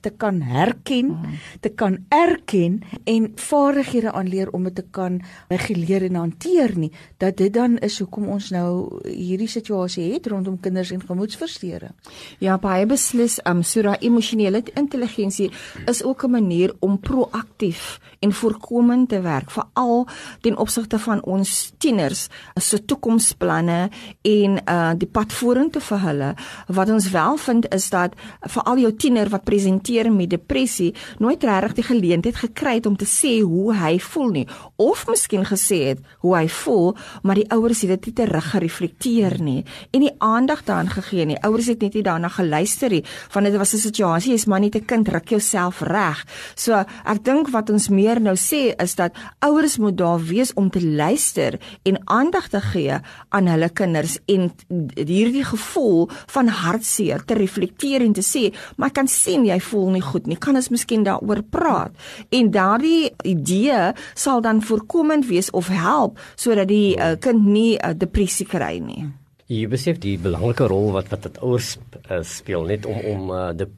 te 0.00 0.10
kan 0.10 0.40
herken, 0.42 1.12
te 1.60 1.68
kan 1.68 1.98
erken 2.08 2.80
en 3.04 3.28
vaardighede 3.34 4.12
aanleer 4.12 4.50
om 4.50 4.64
dit 4.66 4.74
te 4.74 4.84
kan 4.90 5.20
reguleer 5.48 6.02
en 6.08 6.14
hanteer 6.14 6.74
nie, 6.78 6.90
dat 7.22 7.36
dit 7.36 7.52
dan 7.54 7.78
is 7.78 7.98
hoekom 8.02 8.26
ons 8.34 8.50
nou 8.50 8.98
hierdie 9.06 9.50
situasie 9.50 10.08
het 10.12 10.26
rondom 10.26 10.58
kinders 10.60 10.90
en 10.90 11.04
gemoedsversteurings. 11.06 11.94
Ja, 12.42 12.58
baie 12.58 12.86
beslis, 12.86 13.38
um 13.46 13.62
Sura 13.62 13.94
emosionele 14.02 14.64
intelligensie 14.74 15.50
is 15.86 16.02
ook 16.02 16.24
'n 16.24 16.30
manier 16.30 16.74
om 16.80 16.98
proaktief 16.98 18.00
en 18.20 18.32
voorkomend 18.32 19.08
te 19.08 19.20
werk, 19.20 19.50
veral 19.50 20.06
ten 20.40 20.56
opsigte 20.56 20.98
van 20.98 21.22
ons 21.22 21.72
tieners 21.78 22.28
se 22.54 22.84
toekomsplanne 22.84 23.90
en 24.22 24.60
uh 24.68 24.92
die 24.96 25.08
pad 25.08 25.32
vorentoe 25.32 25.82
vir 25.82 26.00
hulle. 26.00 26.34
Wat 26.66 26.90
ons 26.90 27.10
wel 27.10 27.36
vind 27.36 27.74
is 27.74 27.90
dat 27.90 28.14
veral 28.40 28.78
jou 28.78 28.92
tiener 28.96 29.28
wat 29.28 29.44
present 29.44 29.75
hanteer 29.76 30.10
met 30.12 30.32
depressie 30.32 30.94
nooit 31.22 31.44
regtig 31.44 31.76
die 31.76 31.86
geleentheid 31.86 32.36
gekry 32.40 32.78
het 32.78 32.86
om 32.88 32.96
te 32.96 33.06
sê 33.08 33.38
hoe 33.44 33.74
hy 33.76 33.96
voel 34.00 34.30
nie. 34.32 34.46
Of 34.80 35.06
miskien 35.10 35.44
gesê 35.46 35.82
het 35.92 36.02
hoe 36.24 36.34
hy 36.36 36.46
voel 36.48 36.94
maar 37.22 37.38
die 37.38 37.48
ouers 37.52 37.82
het 37.84 37.92
dit 37.96 38.08
nie 38.08 38.16
terug 38.22 38.50
gereflekteer 38.54 39.38
nie 39.42 39.62
en 39.92 40.02
nie 40.04 40.14
aandag 40.24 40.64
daaraan 40.66 40.90
gegee 40.90 41.26
nie. 41.28 41.38
Ouers 41.44 41.68
het 41.72 41.82
net 41.84 41.94
nie 41.94 42.04
daarna 42.06 42.30
geluister 42.32 42.90
nie 42.90 43.04
van 43.34 43.44
dit 43.44 43.56
was 43.56 43.74
'n 43.74 43.84
situasie 43.84 44.32
jy's 44.32 44.46
maar 44.46 44.60
net 44.60 44.76
'n 44.76 44.84
kind 44.84 45.08
ruk 45.08 45.28
jouself 45.28 45.80
reg. 45.80 46.24
So 46.54 46.72
ek 47.04 47.24
dink 47.24 47.48
wat 47.50 47.70
ons 47.70 47.88
meer 47.88 48.20
nou 48.20 48.36
sê 48.36 48.74
is 48.82 48.94
dat 48.94 49.12
ouers 49.40 49.78
moet 49.78 49.96
daar 49.96 50.20
wees 50.20 50.54
om 50.54 50.70
te 50.70 50.82
luister 50.82 51.58
en 51.82 52.00
aandag 52.04 52.48
te 52.48 52.60
gee 52.60 53.00
aan 53.28 53.46
hulle 53.46 53.68
kinders 53.68 54.18
en 54.26 54.52
hierdie 54.94 55.44
gevoel 55.44 56.08
van 56.26 56.48
hartseer 56.48 57.24
te 57.24 57.34
reflekteer 57.34 58.00
en 58.00 58.12
te 58.12 58.24
sê 58.24 58.54
maar 58.76 58.88
ek 58.88 58.94
kan 58.94 59.08
sien 59.08 59.44
jy 59.46 59.58
voel 59.70 59.90
nie 59.96 60.04
goed 60.04 60.26
nie. 60.30 60.38
Kan 60.40 60.58
ons 60.58 60.70
miskien 60.72 61.04
daaroor 61.06 61.42
praat? 61.50 61.94
En 62.34 62.50
daardie 62.54 63.12
idee 63.24 63.92
sal 64.14 64.42
dan 64.44 64.62
voorkomend 64.62 65.28
wees 65.30 65.50
of 65.50 65.70
help 65.72 66.20
sodat 66.34 66.68
die 66.70 66.96
uh, 66.96 67.14
kind 67.20 67.46
nie 67.46 67.76
uh, 67.76 67.92
depressie 67.96 68.46
kry 68.48 68.76
nie. 68.82 69.06
Jy 69.46 69.66
besef 69.70 70.00
die 70.02 70.16
belangrike 70.18 70.66
rol 70.66 70.90
wat 70.96 71.10
wat 71.12 71.28
dit 71.28 71.42
ouers 71.42 71.76
uh, 72.10 72.22
speel 72.26 72.66
net 72.66 72.86
om 72.86 73.02
om 73.12 73.34
uh, 73.34 73.50
die 73.56 73.68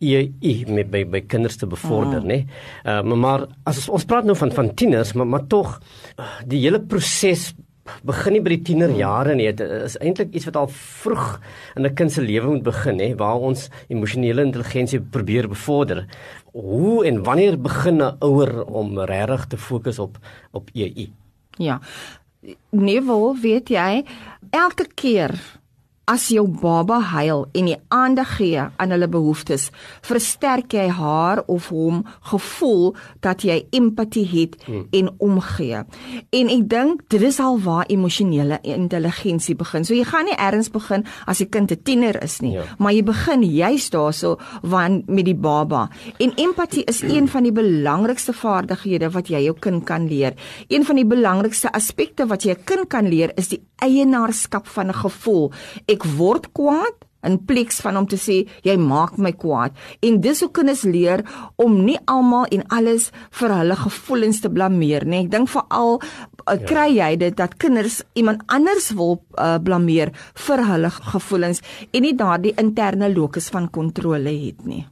ie 0.00 0.56
met 0.70 0.90
by 0.92 1.02
by 1.10 1.22
kinders 1.26 1.58
te 1.58 1.66
bevorder, 1.66 2.22
mm. 2.22 2.28
nê. 2.28 2.38
Uh, 2.84 3.00
maar, 3.16 3.48
as 3.66 3.80
ons, 3.82 3.88
ons 3.98 4.06
praat 4.08 4.28
nou 4.28 4.36
van 4.38 4.52
van 4.54 4.70
tieners, 4.74 5.14
maar 5.18 5.26
maar 5.26 5.46
tog 5.50 5.78
die 6.46 6.60
hele 6.62 6.80
proses 6.80 7.50
begin 8.02 8.32
nie 8.32 8.42
by 8.42 8.52
die 8.54 8.62
tienerjare 8.62 9.34
nie. 9.34 9.52
Dit 9.52 9.60
is 9.88 9.96
eintlik 9.98 10.34
iets 10.34 10.48
wat 10.48 10.56
al 10.56 10.68
vroeg 10.72 11.40
in 11.76 11.86
'n 11.86 11.94
kind 11.94 12.12
se 12.12 12.22
lewe 12.22 12.46
moet 12.46 12.62
begin 12.62 12.98
hè, 13.00 13.14
waar 13.14 13.40
ons 13.40 13.68
emosionele 13.88 14.42
intelligensie 14.42 15.00
probeer 15.00 15.48
bevorder. 15.48 16.06
Hoe 16.52 17.06
en 17.06 17.22
wanneer 17.22 17.60
begin 17.60 18.02
'n 18.02 18.16
ouer 18.20 18.64
om 18.64 18.98
regtig 18.98 19.46
te 19.46 19.56
fokus 19.56 19.98
op 19.98 20.18
op 20.52 20.70
EI? 20.74 21.10
Ja. 21.58 21.80
Neville, 22.70 23.40
weet 23.40 23.68
jy, 23.68 24.04
elke 24.50 24.86
keer 24.94 25.34
As 26.08 26.30
jou 26.32 26.46
baba 26.48 27.02
huil 27.12 27.42
en 27.52 27.66
jy 27.68 27.76
aandag 27.92 28.30
gee 28.38 28.62
aan 28.64 28.92
hulle 28.94 29.08
behoeftes, 29.12 29.66
versterk 30.08 30.72
jy 30.72 30.86
haar 30.96 31.42
of 31.52 31.66
hom 31.68 31.98
gevoel 32.30 32.94
dat 33.20 33.44
jy 33.44 33.58
empatie 33.76 34.24
het 34.30 34.56
hmm. 34.64 34.86
en 34.96 35.10
omgee. 35.20 35.82
En 36.32 36.52
ek 36.54 36.64
dink 36.72 37.02
dit 37.12 37.26
is 37.28 37.40
al 37.44 37.60
waar 37.60 37.84
emosionele 37.92 38.56
intelligensie 38.62 39.56
begin. 39.58 39.84
So 39.84 39.92
jy 39.92 40.06
gaan 40.08 40.30
nie 40.30 40.38
eers 40.38 40.72
begin 40.72 41.04
as 41.26 41.42
'n 41.42 41.50
kind 41.50 41.72
'n 41.72 41.82
tiener 41.82 42.22
is 42.22 42.40
nie, 42.40 42.52
ja. 42.56 42.64
maar 42.78 42.92
jy 42.92 43.02
begin 43.04 43.42
juis 43.42 43.90
daarso 43.90 44.38
van 44.62 45.02
met 45.06 45.24
die 45.24 45.36
baba. 45.36 45.90
En 46.18 46.32
empatie 46.36 46.84
is 46.84 47.02
een 47.02 47.28
van 47.28 47.42
die 47.42 47.52
belangrikste 47.52 48.32
vaardighede 48.32 49.10
wat 49.10 49.28
jy 49.28 49.44
jou 49.44 49.56
kind 49.60 49.84
kan 49.84 50.08
leer. 50.08 50.32
Een 50.68 50.84
van 50.84 50.96
die 50.96 51.06
belangrikste 51.06 51.72
aspekte 51.72 52.26
wat 52.26 52.42
jy 52.42 52.56
'n 52.56 52.64
kind 52.64 52.88
kan 52.88 53.08
leer 53.08 53.32
is 53.36 53.48
die 53.48 53.60
eienaarskap 53.78 54.66
van 54.66 54.88
'n 54.88 54.94
gevoel. 54.94 55.52
Ek 55.86 55.97
word 56.18 56.50
kwaad 56.56 57.04
in 57.26 57.38
plaas 57.44 57.80
van 57.82 57.96
om 57.98 58.06
te 58.06 58.18
sê 58.20 58.38
jy 58.66 58.76
maak 58.78 59.16
my 59.18 59.32
kwaad. 59.34 59.74
En 60.06 60.20
dis 60.22 60.42
hoe 60.44 60.50
kinders 60.54 60.84
leer 60.86 61.24
om 61.58 61.80
nie 61.84 61.98
almal 62.06 62.46
en 62.54 62.64
alles 62.74 63.10
vir 63.40 63.54
hulle 63.58 63.78
gevoelens 63.78 64.42
te 64.44 64.50
blameer 64.52 65.06
nie. 65.06 65.24
Ek 65.26 65.32
dink 65.32 65.50
veral 65.52 65.98
uh, 65.98 66.58
kry 66.68 66.90
jy 66.94 67.14
dit 67.24 67.38
dat 67.38 67.58
kinders 67.58 68.02
iemand 68.18 68.44
anders 68.46 68.92
wil 68.98 69.18
uh, 69.34 69.56
blameer 69.62 70.14
vir 70.46 70.64
hulle 70.70 70.92
gevoelens 70.98 71.64
en 71.90 72.06
nie 72.06 72.14
daardie 72.14 72.54
interne 72.60 73.10
locus 73.14 73.50
van 73.54 73.70
kontrole 73.70 74.34
het 74.46 74.64
nie. 74.66 74.84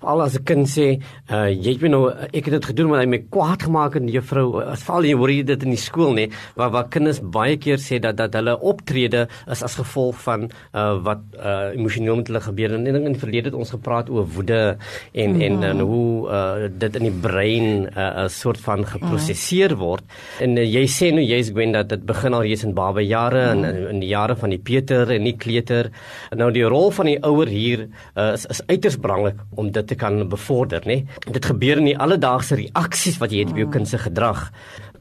Veral 0.00 0.22
as 0.22 0.34
'n 0.38 0.44
kind 0.44 0.66
sê, 0.68 1.00
uh, 1.30 1.48
jy 1.48 1.78
weet 1.78 1.90
nou 1.90 2.10
ek 2.10 2.44
het 2.44 2.54
dit 2.58 2.64
gedoen 2.72 2.88
want 2.90 3.02
hy 3.02 3.06
my 3.06 3.22
kwaad 3.30 3.62
gemaak 3.62 3.94
het, 3.94 4.10
juffrou. 4.10 4.60
As 4.62 4.82
val 4.82 5.04
jy 5.04 5.14
hoor 5.14 5.30
jy 5.30 5.42
dit 5.42 5.62
in 5.62 5.70
die 5.70 5.80
skool 5.80 6.14
nê, 6.14 6.30
waar 6.56 6.70
waar 6.70 6.88
kinders 6.88 7.20
baie 7.20 7.56
keer 7.56 7.78
sê 7.78 8.00
dat 8.00 8.16
dat 8.16 8.34
hulle 8.34 8.58
optrede 8.60 9.28
is 9.50 9.62
as 9.62 9.76
gevolg 9.78 10.16
van 10.24 10.48
uh, 10.74 10.98
wat 11.02 11.20
uh, 11.38 11.74
emosioneel 11.74 12.16
met 12.16 12.28
hulle 12.30 12.40
gebeur 12.40 12.74
en 12.74 12.86
in 12.86 13.12
die 13.12 13.20
verlede 13.20 13.50
het 13.50 13.58
ons 13.58 13.70
gepraat 13.70 14.10
oor 14.10 14.26
woede 14.26 14.76
en 15.12 15.36
mm. 15.36 15.42
en, 15.46 15.62
en 15.70 15.80
hoe 15.80 16.28
uh, 16.28 16.68
dit 16.70 16.96
in 17.00 17.08
die 17.08 17.18
brein 17.26 17.68
'n 17.86 17.92
uh, 17.96 18.26
soort 18.28 18.60
van 18.60 18.84
geprosesseer 18.86 19.76
word. 19.76 20.04
En 20.40 20.56
uh, 20.56 20.64
jy 20.64 20.84
sê 20.86 21.12
nou 21.14 21.24
jy's 21.24 21.50
Gwen 21.54 21.72
dat 21.72 21.88
dit 21.88 22.04
begin 22.04 22.34
al 22.34 22.44
reeds 22.46 22.64
in 22.64 22.74
baba 22.74 23.00
jare 23.00 23.54
mm. 23.54 23.64
en 23.64 23.88
in 23.94 24.00
die 24.00 24.10
jare 24.10 24.36
van 24.36 24.50
die 24.50 24.58
Peter 24.58 25.10
en 25.10 25.24
die 25.24 25.36
kleuter. 25.36 25.90
Nou 26.36 26.50
die 26.52 26.64
rol 26.64 26.90
van 26.90 27.06
die 27.06 27.18
ouer 27.24 27.48
hier 27.48 27.86
uh, 28.14 28.32
is 28.32 28.46
is 28.46 28.62
uiters 28.66 28.98
belangrik 29.00 29.40
om 29.56 29.67
dit 29.72 29.86
te 29.86 29.94
kan 29.98 30.20
bevorder, 30.28 30.84
nê. 30.88 31.02
Dit 31.26 31.50
gebeur 31.50 31.80
in 31.80 31.90
die 31.90 31.98
alledaagse 31.98 32.58
reaksies 32.60 33.18
wat 33.22 33.32
jy 33.34 33.44
het 33.44 33.54
op 33.54 33.60
jou 33.62 33.68
kind 33.72 33.88
se 33.88 33.98
gedrag 33.98 34.48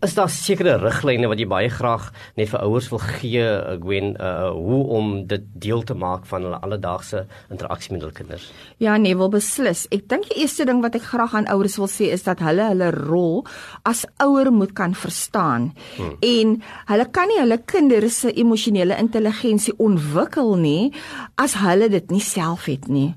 is 0.06 0.13
daar 0.13 0.30
sekere 0.30 0.77
riglyne 0.82 1.30
wat 1.30 1.39
jy 1.42 1.48
baie 1.50 1.70
graag 1.74 2.10
net 2.38 2.51
vir 2.51 2.62
ouers 2.66 2.89
wil 2.92 3.01
gee 3.01 3.42
uh, 3.42 3.77
Gwen 3.82 4.13
uh, 4.22 4.51
hoe 4.54 4.82
om 4.98 5.12
dit 5.30 5.46
deel 5.58 5.82
te 5.88 5.96
maak 5.98 6.27
van 6.30 6.46
hulle 6.46 6.60
alledaagse 6.62 7.24
interaksie 7.54 7.94
met 7.96 8.06
hul 8.06 8.13
kinders? 8.13 8.50
Ja, 8.84 8.98
nee, 9.01 9.16
wil 9.18 9.32
beslis. 9.34 9.86
Ek 9.94 10.06
dink 10.12 10.27
die 10.30 10.42
eerste 10.44 10.68
ding 10.70 10.84
wat 10.86 10.98
ek 11.00 11.08
graag 11.10 11.34
aan 11.38 11.50
ouers 11.54 11.77
wil 11.82 11.89
sê 11.92 12.12
is 12.13 12.25
dat 12.27 12.44
hulle 12.46 12.68
hulle 12.70 12.92
rol 12.94 13.42
as 13.89 14.04
ouer 14.24 14.51
moet 14.54 14.75
kan 14.77 14.94
verstaan. 14.98 15.72
Hmm. 15.98 16.13
En 16.22 16.54
hulle 16.92 17.08
kan 17.16 17.32
nie 17.32 17.39
hulle 17.42 17.60
kinders 17.66 18.22
se 18.24 18.34
emosionele 18.38 18.98
intelligensie 19.01 19.74
ontwikkel 19.82 20.56
nie 20.62 20.92
as 21.42 21.58
hulle 21.62 21.89
dit 21.94 22.13
nie 22.13 22.24
self 22.24 22.68
het 22.70 22.86
nie. 22.92 23.10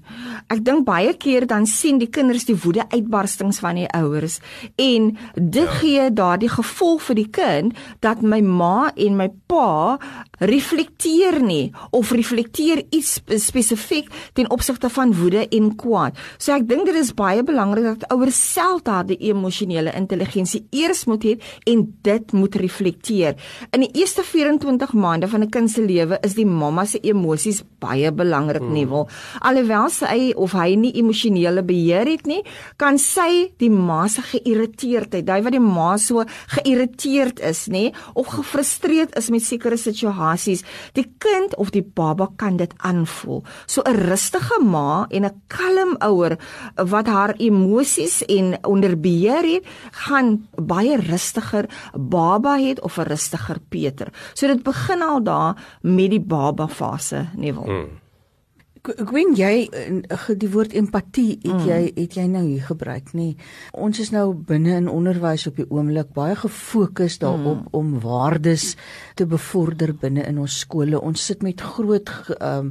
Ek 0.53 0.65
dink 0.65 0.87
baie 0.89 1.13
keer 1.21 1.49
dan 1.51 1.69
sien 1.69 2.01
die 2.01 2.11
kinders 2.13 2.49
die 2.49 2.57
woede 2.57 2.87
uitbarstings 2.89 3.61
van 3.61 3.83
die 3.83 3.89
ouers 3.97 4.41
en 4.81 5.13
dit 5.37 5.67
ja. 5.67 5.79
gee 5.81 6.09
daardie 6.15 6.51
gevolg 6.71 7.03
vir 7.09 7.19
die 7.19 7.29
kind 7.35 7.77
dat 8.01 8.23
my 8.23 8.41
ma 8.41 8.91
en 8.97 9.17
my 9.19 9.29
pa 9.51 9.99
reflekteer 10.41 11.41
nie 11.43 11.73
of 11.97 12.13
reflekteer 12.15 12.85
iets 12.95 13.19
spesifiek 13.43 14.09
ten 14.39 14.49
opsigte 14.51 14.89
van 14.89 15.13
woede 15.15 15.45
en 15.49 15.75
kwaad. 15.77 16.17
So 16.39 16.55
ek 16.55 16.67
dink 16.71 16.89
dit 16.89 16.97
is 16.97 17.13
baie 17.17 17.43
belangrik 17.47 17.89
dat 17.91 18.07
ouers 18.15 18.39
self 18.39 18.85
daardie 18.87 19.19
emosionele 19.31 19.93
intelligensie 19.99 20.63
eers 20.71 21.05
moet 21.11 21.27
hê 21.27 21.35
en 21.71 21.85
dit 22.07 22.33
moet 22.33 22.57
reflekteer. 22.63 23.37
In 23.75 23.85
die 23.85 23.93
eerste 24.01 24.25
24 24.25 24.95
maande 24.95 25.29
van 25.29 25.43
'n 25.43 25.51
kind 25.51 25.71
se 25.71 25.83
lewe 25.83 26.19
is 26.23 26.35
die 26.35 26.47
mamma 26.47 26.85
se 26.85 26.99
emosies 27.03 27.63
baie 27.79 28.13
belangrik 28.13 28.63
hmm. 28.63 28.73
nie 28.73 28.87
wil. 28.87 29.09
Alhoewel 29.41 29.89
sy 29.91 30.33
of 30.37 30.53
hy 30.53 30.75
nie 30.77 30.93
emosionele 31.01 31.63
beheer 31.63 32.07
het 32.07 32.27
nie, 32.27 32.43
kan 32.77 32.99
sy 32.99 33.53
die 33.59 33.71
ma 33.71 34.07
se 34.09 34.23
geïrriteerdheid, 34.23 35.27
daai 35.27 35.43
wat 35.43 35.53
die 35.53 35.61
ma 35.61 35.97
so 35.99 36.25
geïrriteerd 36.61 37.41
is, 37.41 37.67
nê, 37.67 37.91
of 38.15 38.27
gefrustreerd 38.27 39.17
is 39.17 39.31
met 39.31 39.43
sekere 39.43 39.77
situasies, 39.77 40.65
die 40.95 41.07
kind 41.19 41.57
of 41.57 41.73
die 41.75 41.83
baba 41.83 42.29
kan 42.37 42.57
dit 42.61 42.73
aanvoel. 42.79 43.43
So 43.67 43.83
'n 43.83 43.97
rustige 44.09 44.61
ma 44.63 45.07
en 45.11 45.25
'n 45.25 45.43
kalm 45.49 45.97
ouer 45.99 46.39
wat 46.77 47.07
haar 47.07 47.35
emosies 47.39 48.25
en 48.25 48.59
onder 48.65 49.01
beheer 49.01 49.45
het, 49.55 49.65
gaan 49.93 50.49
baie 50.57 50.97
rustiger 50.97 51.69
baba 51.95 52.59
het 52.59 52.81
of 52.81 52.99
'n 52.99 53.09
rustiger 53.09 53.59
Peter. 53.69 54.13
So 54.35 54.47
dit 54.47 54.63
begin 54.63 55.03
al 55.03 55.23
daar 55.23 55.57
met 55.83 56.11
die 56.11 56.21
baba 56.21 56.69
fase, 56.69 57.29
Neville. 57.37 57.67
Hmm. 57.67 58.10
Weet 58.81 59.35
jy 59.37 59.69
eh, 59.77 60.29
die 60.41 60.49
woord 60.49 60.73
empatie 60.79 61.35
het 61.43 61.53
mm. 61.53 61.65
jy 61.69 61.81
het 61.99 62.15
jy 62.17 62.25
nou 62.33 62.43
hier 62.47 62.63
gebruik 62.65 63.11
nê. 63.13 63.35
Ons 63.77 64.01
is 64.01 64.09
nou 64.15 64.33
binne 64.33 64.79
in 64.79 64.89
onderwys 64.89 65.45
op 65.51 65.59
die 65.61 65.67
oomblik 65.69 66.15
baie 66.17 66.37
gefokus 66.39 67.19
daarop 67.21 67.67
mm. 67.67 67.75
om 67.77 67.91
waardes 68.01 68.71
te 69.21 69.27
bevorder 69.29 69.93
binne 69.93 70.25
in 70.25 70.39
ons 70.41 70.63
skole. 70.65 70.97
Ons 70.97 71.27
sit 71.29 71.45
met 71.45 71.61
groot 71.61 72.09
um, 72.39 72.71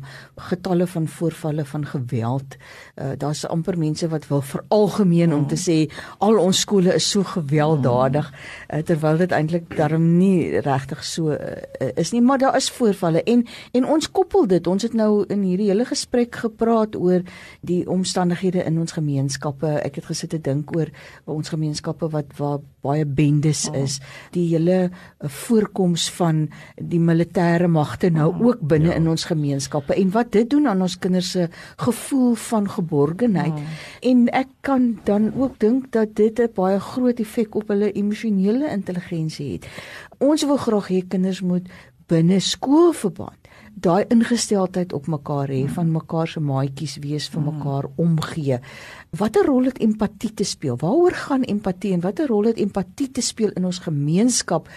getalle 0.49 0.87
van 0.89 1.05
voorvalle 1.13 1.65
van 1.69 1.85
geweld. 1.85 2.57
Uh, 2.97 3.13
Daar's 3.19 3.45
amper 3.45 3.77
mense 3.77 4.09
wat 4.09 4.25
wil 4.31 4.41
veralgemeen 4.41 5.29
mm. 5.29 5.37
om 5.37 5.45
te 5.45 5.59
mm. 5.59 5.61
sê 5.61 5.77
al 6.25 6.41
ons 6.41 6.63
skole 6.65 6.95
is 6.95 7.05
so 7.05 7.27
gewelddadig 7.35 8.31
uh, 8.33 8.81
terwyl 8.81 9.21
dit 9.21 9.35
eintlik 9.35 9.69
darm 9.77 10.09
nie 10.17 10.57
regtig 10.65 11.05
so 11.05 11.37
uh, 11.37 11.93
is 11.93 12.15
nie, 12.15 12.23
maar 12.25 12.41
daar 12.41 12.57
is 12.57 12.71
voorvalle 12.73 13.21
en 13.29 13.45
en 13.77 13.85
ons 13.85 14.11
koppel 14.11 14.49
dit. 14.49 14.67
Ons 14.67 14.89
het 14.89 14.97
nou 14.97 15.21
in 15.29 15.45
hierdie 15.45 15.69
hele 15.69 15.85
gesprek 15.99 16.39
gepraat 16.45 16.95
oor 16.95 17.25
die 17.67 17.83
omstandighede 17.89 18.63
in 18.63 18.79
ons 18.79 18.95
gemeenskappe. 18.95 19.75
Ek 19.83 19.99
het 19.99 20.07
gesit 20.07 20.31
te 20.31 20.39
dink 20.39 20.71
oor 20.75 20.87
ons 21.27 21.51
gemeenskappe 21.51 22.07
wat 22.13 22.31
waar 22.39 22.61
baie 22.85 23.03
bendes 23.03 23.65
is. 23.75 23.97
Die 24.31 24.45
hele 24.53 24.77
eh, 24.87 25.29
voorkoms 25.43 26.07
van 26.15 26.45
die 26.79 27.01
militêre 27.03 27.67
magte 27.67 28.11
nou 28.15 28.31
ook 28.31 28.63
binne 28.63 28.93
ja. 28.93 28.99
in 29.01 29.09
ons 29.11 29.27
gemeenskappe 29.27 29.97
en 29.99 30.13
wat 30.15 30.31
dit 30.31 30.47
doen 30.49 30.69
aan 30.71 30.85
ons 30.85 30.95
kinders 31.01 31.33
se 31.35 31.49
gevoel 31.83 32.35
van 32.47 32.69
geborgenheid. 32.69 33.59
Oh. 33.59 33.75
En 34.11 34.25
ek 34.31 34.53
kan 34.65 34.93
dan 35.09 35.31
ook 35.35 35.59
dink 35.59 35.91
dat 35.91 36.15
dit 36.15 36.39
'n 36.39 36.53
baie 36.55 36.79
groot 36.79 37.19
effek 37.19 37.55
op 37.55 37.67
hulle 37.67 37.91
emosionele 37.91 38.69
intelligensie 38.71 39.51
het. 39.53 39.67
Ons 40.19 40.45
wil 40.45 40.57
graag 40.57 40.87
hê 40.87 41.03
kinders 41.07 41.41
moet 41.41 41.67
binne 42.07 42.39
skoolverband 42.39 43.39
daai 43.85 44.05
ingesteldheid 44.11 44.93
op 44.93 45.07
mekaar 45.07 45.51
hê 45.51 45.63
van 45.75 45.91
mekaar 45.91 46.27
se 46.27 46.41
maatjies 46.43 46.97
wees 47.03 47.27
vir 47.31 47.43
mekaar 47.45 47.87
omgee. 47.95 48.59
Watter 49.19 49.45
rol 49.47 49.69
het 49.69 49.79
empatie 49.85 50.31
te 50.33 50.45
speel? 50.45 50.77
Waaroor 50.81 51.15
gaan 51.25 51.45
empatie 51.53 51.93
en 51.95 52.03
watter 52.03 52.27
rol 52.27 52.49
het 52.51 52.59
empatie 52.61 53.09
te 53.11 53.23
speel 53.25 53.53
in 53.55 53.65
ons 53.69 53.81
gemeenskap 53.85 54.67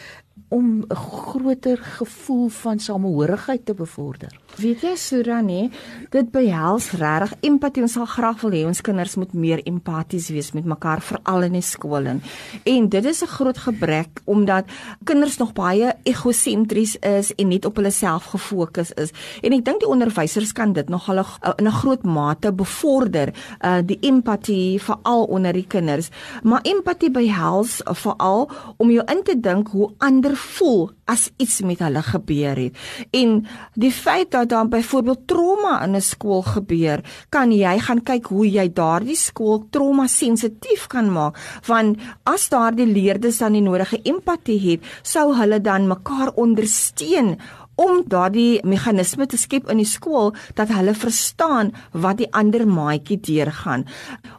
om 0.49 0.85
'n 0.89 0.95
groter 0.95 1.79
gevoel 1.79 2.49
van 2.49 2.79
samehorigheid 2.79 3.67
te 3.67 3.75
bevorder. 3.75 4.41
Weet 4.57 4.81
jy 4.81 4.97
Surani, 4.97 5.71
dit 6.11 6.31
behels 6.31 6.91
regtig 6.91 7.33
empatie. 7.41 7.83
Ons 7.83 7.93
sal 7.93 8.07
graag 8.07 8.41
wil 8.41 8.51
hê 8.51 8.67
ons 8.67 8.81
kinders 8.81 9.15
moet 9.17 9.33
meer 9.33 9.63
empaties 9.65 10.29
wees 10.29 10.53
met 10.53 10.65
mekaar 10.65 11.01
veral 11.01 11.43
in 11.43 11.53
die 11.57 11.65
skool 11.65 12.05
en 12.07 12.21
en 12.65 12.89
dit 12.89 13.05
is 13.05 13.23
'n 13.23 13.27
groot 13.27 13.59
gebrek 13.59 14.21
omdat 14.25 14.65
kinders 15.05 15.37
nog 15.39 15.53
baie 15.53 15.95
egosentries 16.03 16.97
is 16.97 17.35
en 17.35 17.49
net 17.49 17.65
op 17.65 17.77
hulle 17.77 17.91
self 17.91 18.25
gefokus 18.25 18.93
is. 18.93 19.11
En 19.43 19.53
ek 19.53 19.65
dink 19.65 19.81
die 19.81 19.89
onderwysers 19.89 20.53
kan 20.53 20.73
dit 20.73 20.89
nog 20.89 21.09
al 21.09 21.25
in 21.57 21.67
'n 21.67 21.71
groot 21.71 22.03
mate 22.03 22.53
bevorder, 22.53 23.33
uh 23.65 23.81
die 23.85 23.99
empatie 24.01 24.83
veral 24.83 25.25
onder 25.25 25.53
die 25.53 25.67
kinders. 25.67 26.11
Maar 26.43 26.61
empatie 26.63 27.11
behels 27.11 27.81
veral 27.85 28.51
om 28.77 28.91
jou 28.91 29.05
in 29.11 29.23
te 29.23 29.41
dink 29.41 29.69
hoe 29.69 29.91
ander 29.99 30.22
voel 30.31 30.91
as 31.05 31.31
iets 31.37 31.61
met 31.61 31.79
hulle 31.83 32.03
gebeur 32.03 32.57
het. 32.57 32.77
En 33.11 33.47
die 33.75 33.93
feit 33.93 34.31
dat 34.31 34.49
daar 34.49 34.69
byvoorbeeld 34.69 35.27
trauma 35.27 35.83
in 35.85 35.97
'n 35.97 36.01
skool 36.01 36.43
gebeur, 36.43 37.01
kan 37.29 37.53
jy 37.53 37.79
gaan 37.79 38.03
kyk 38.03 38.27
hoe 38.27 38.51
jy 38.51 38.73
daardie 38.73 39.17
skool 39.17 39.67
trauma 39.71 40.07
sensitief 40.07 40.87
kan 40.87 41.13
maak. 41.13 41.37
Want 41.67 41.99
as 42.23 42.49
daardie 42.49 42.87
leerders 42.87 43.39
dan 43.39 43.53
die 43.53 43.63
nodige 43.63 44.01
empatie 44.03 44.61
het, 44.71 44.81
sou 45.03 45.35
hulle 45.35 45.61
dan 45.61 45.89
mekaar 45.89 46.33
ondersteun 46.35 47.39
om 47.81 48.03
daardie 48.07 48.61
meganisme 48.69 49.27
te 49.27 49.39
skep 49.41 49.71
in 49.73 49.81
die 49.81 49.89
skool 49.89 50.33
dat 50.59 50.73
hulle 50.75 50.95
verstaan 50.95 51.73
wat 51.93 52.21
die 52.21 52.29
ander 52.37 52.67
maatjie 52.69 53.19
deurgaan. 53.21 53.87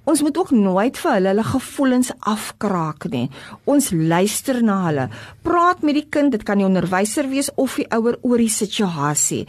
Ons 0.09 0.21
moet 0.21 0.37
ook 0.37 0.51
nooit 0.51 0.97
vir 0.97 1.15
hulle 1.15 1.31
hulle 1.33 1.47
gevoelens 1.47 2.11
afkraak 2.19 3.07
nie. 3.13 3.29
Ons 3.65 3.91
luister 3.91 4.61
na 4.63 4.79
hulle. 4.87 5.07
Praat 5.45 5.81
met 5.81 5.97
die 5.99 6.07
kind, 6.09 6.33
dit 6.35 6.43
kan 6.43 6.61
die 6.61 6.67
onderwyser 6.67 7.29
wees 7.31 7.51
of 7.55 7.77
die 7.79 7.87
ouer 7.93 8.19
oor 8.21 8.41
die 8.41 8.51
situasie. 8.51 9.45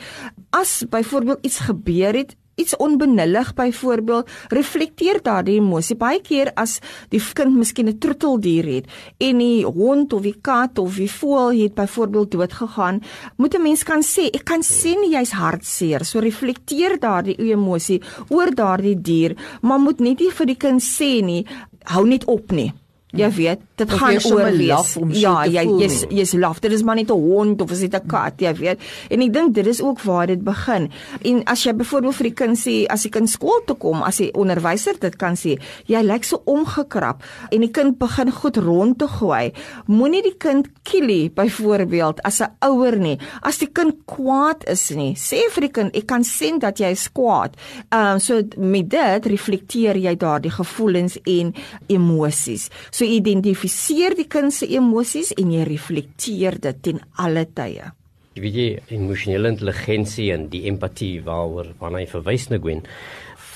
As 0.54 0.82
byvoorbeeld 0.90 1.44
iets 1.46 1.64
gebeur 1.68 2.14
het, 2.14 2.36
iets 2.56 2.76
onbenullig 2.76 3.54
byvoorbeeld 3.54 4.30
reflekteer 4.49 5.20
daardie 5.23 5.58
emosie 5.61 5.96
baie 5.96 6.20
keer 6.20 6.52
as 6.61 6.80
die 7.11 7.23
kind 7.34 7.56
miskien 7.56 7.88
'n 7.88 7.99
troeteldier 7.99 8.64
het 8.64 8.87
en 9.18 9.38
die 9.38 9.64
hond 9.64 10.12
of 10.12 10.23
die 10.23 10.38
kat 10.40 10.78
of 10.78 10.96
die 10.96 11.11
voël 11.11 11.62
het 11.62 11.75
byvoorbeeld 11.75 12.30
dood 12.30 12.52
gegaan 12.52 13.02
moet 13.37 13.54
'n 13.54 13.62
mens 13.62 13.82
kan 13.82 14.02
sê 14.02 14.30
ek 14.32 14.44
kan 14.44 14.62
sien 14.62 15.11
jy's 15.11 15.32
hartseer. 15.32 16.04
So 16.04 16.18
reflekteer 16.18 16.99
daardie 16.99 17.37
emosie 17.38 18.02
oor 18.28 18.54
daardie 18.54 19.00
dier 19.00 19.37
maar 19.62 19.80
moet 19.80 20.00
net 20.00 20.20
nie 20.20 20.30
vir 20.30 20.46
die 20.46 20.56
kind 20.56 20.82
sê 20.82 21.23
nie 21.23 21.46
hou 21.84 22.06
net 22.06 22.25
op 22.25 22.52
nie 22.52 22.73
Jy 23.14 23.30
weet, 23.30 23.61
dit 23.78 23.92
of 23.92 24.00
gaan 24.00 24.18
oor 24.31 24.50
wees. 24.57 24.94
Ja, 25.20 25.35
jy 25.46 25.62
jy's 25.79 26.00
jy's 26.11 26.33
laf. 26.38 26.59
Dit 26.62 26.72
is 26.74 26.83
maar 26.83 26.96
net 26.96 27.11
'n 27.11 27.18
hond 27.18 27.61
of 27.62 27.70
is 27.70 27.81
dit 27.81 27.94
'n 27.94 28.07
kat, 28.07 28.40
jy 28.40 28.55
weet. 28.55 28.79
En 29.11 29.20
ek 29.20 29.33
dink 29.33 29.55
dit 29.55 29.66
is 29.66 29.81
ook 29.83 30.03
waar 30.03 30.27
dit 30.27 30.42
begin. 30.44 30.90
En 31.22 31.44
as 31.44 31.62
jy 31.62 31.72
byvoorbeeld 31.72 32.14
vir 32.14 32.24
die 32.24 32.35
kind 32.35 32.59
sê 32.59 32.87
as 32.87 33.03
die 33.03 33.11
kind 33.11 33.31
skool 33.31 33.61
toe 33.66 33.77
kom, 33.77 34.03
as 34.03 34.16
die 34.16 34.33
onderwyser 34.33 34.98
dit 34.98 35.16
kan 35.16 35.35
sê, 35.35 35.59
jy 35.87 36.03
lyk 36.03 36.24
so 36.24 36.42
omgekrap 36.44 37.22
en 37.50 37.61
die 37.61 37.70
kind 37.70 37.98
begin 37.98 38.31
goed 38.31 38.57
rond 38.57 38.98
te 38.98 39.07
gooi. 39.07 39.53
Moenie 39.87 40.22
die 40.22 40.37
kind 40.38 40.68
kielie 40.83 41.31
byvoorbeeld 41.31 42.22
as 42.22 42.40
'n 42.40 42.50
ouer 42.61 42.96
nie. 42.98 43.18
As 43.42 43.59
die 43.59 43.70
kind 43.72 43.94
kwaad 44.07 44.64
is 44.68 44.90
nie, 44.90 45.14
sê 45.14 45.50
vir 45.50 45.61
die 45.61 45.70
kind, 45.70 45.96
ek 45.96 46.07
kan 46.07 46.24
sien 46.24 46.59
dat 46.59 46.79
jy 46.79 46.90
is 46.90 47.09
kwaad. 47.12 47.57
Ehm 47.90 48.14
um, 48.14 48.18
so 48.18 48.42
met 48.57 48.90
dit 48.90 49.27
reflekteer 49.27 49.96
jy 49.96 50.16
daardie 50.16 50.50
gevoelens 50.50 51.18
en 51.24 51.55
emosies. 51.87 52.68
So 52.90 53.03
So 53.04 53.10
identifiseer 53.12 54.14
die 54.16 54.24
kind 54.32 54.54
se 54.56 54.64
emosies 54.78 55.34
en 55.36 55.50
jy 55.52 55.64
reflekteer 55.68 56.54
dit 56.64 56.78
ten 56.86 57.02
alle 57.20 57.42
tye. 57.52 57.90
Jy 58.32 58.40
weet 58.40 58.54
jy 58.56 58.68
emosionele 58.96 59.50
intelligensie 59.52 60.30
en 60.32 60.46
die 60.48 60.62
empatie 60.70 61.18
waaroor 61.26 61.74
waarna 61.82 62.00
jy 62.00 62.08
verwys 62.14 62.46
nou 62.48 62.62
Gwen 62.64 62.80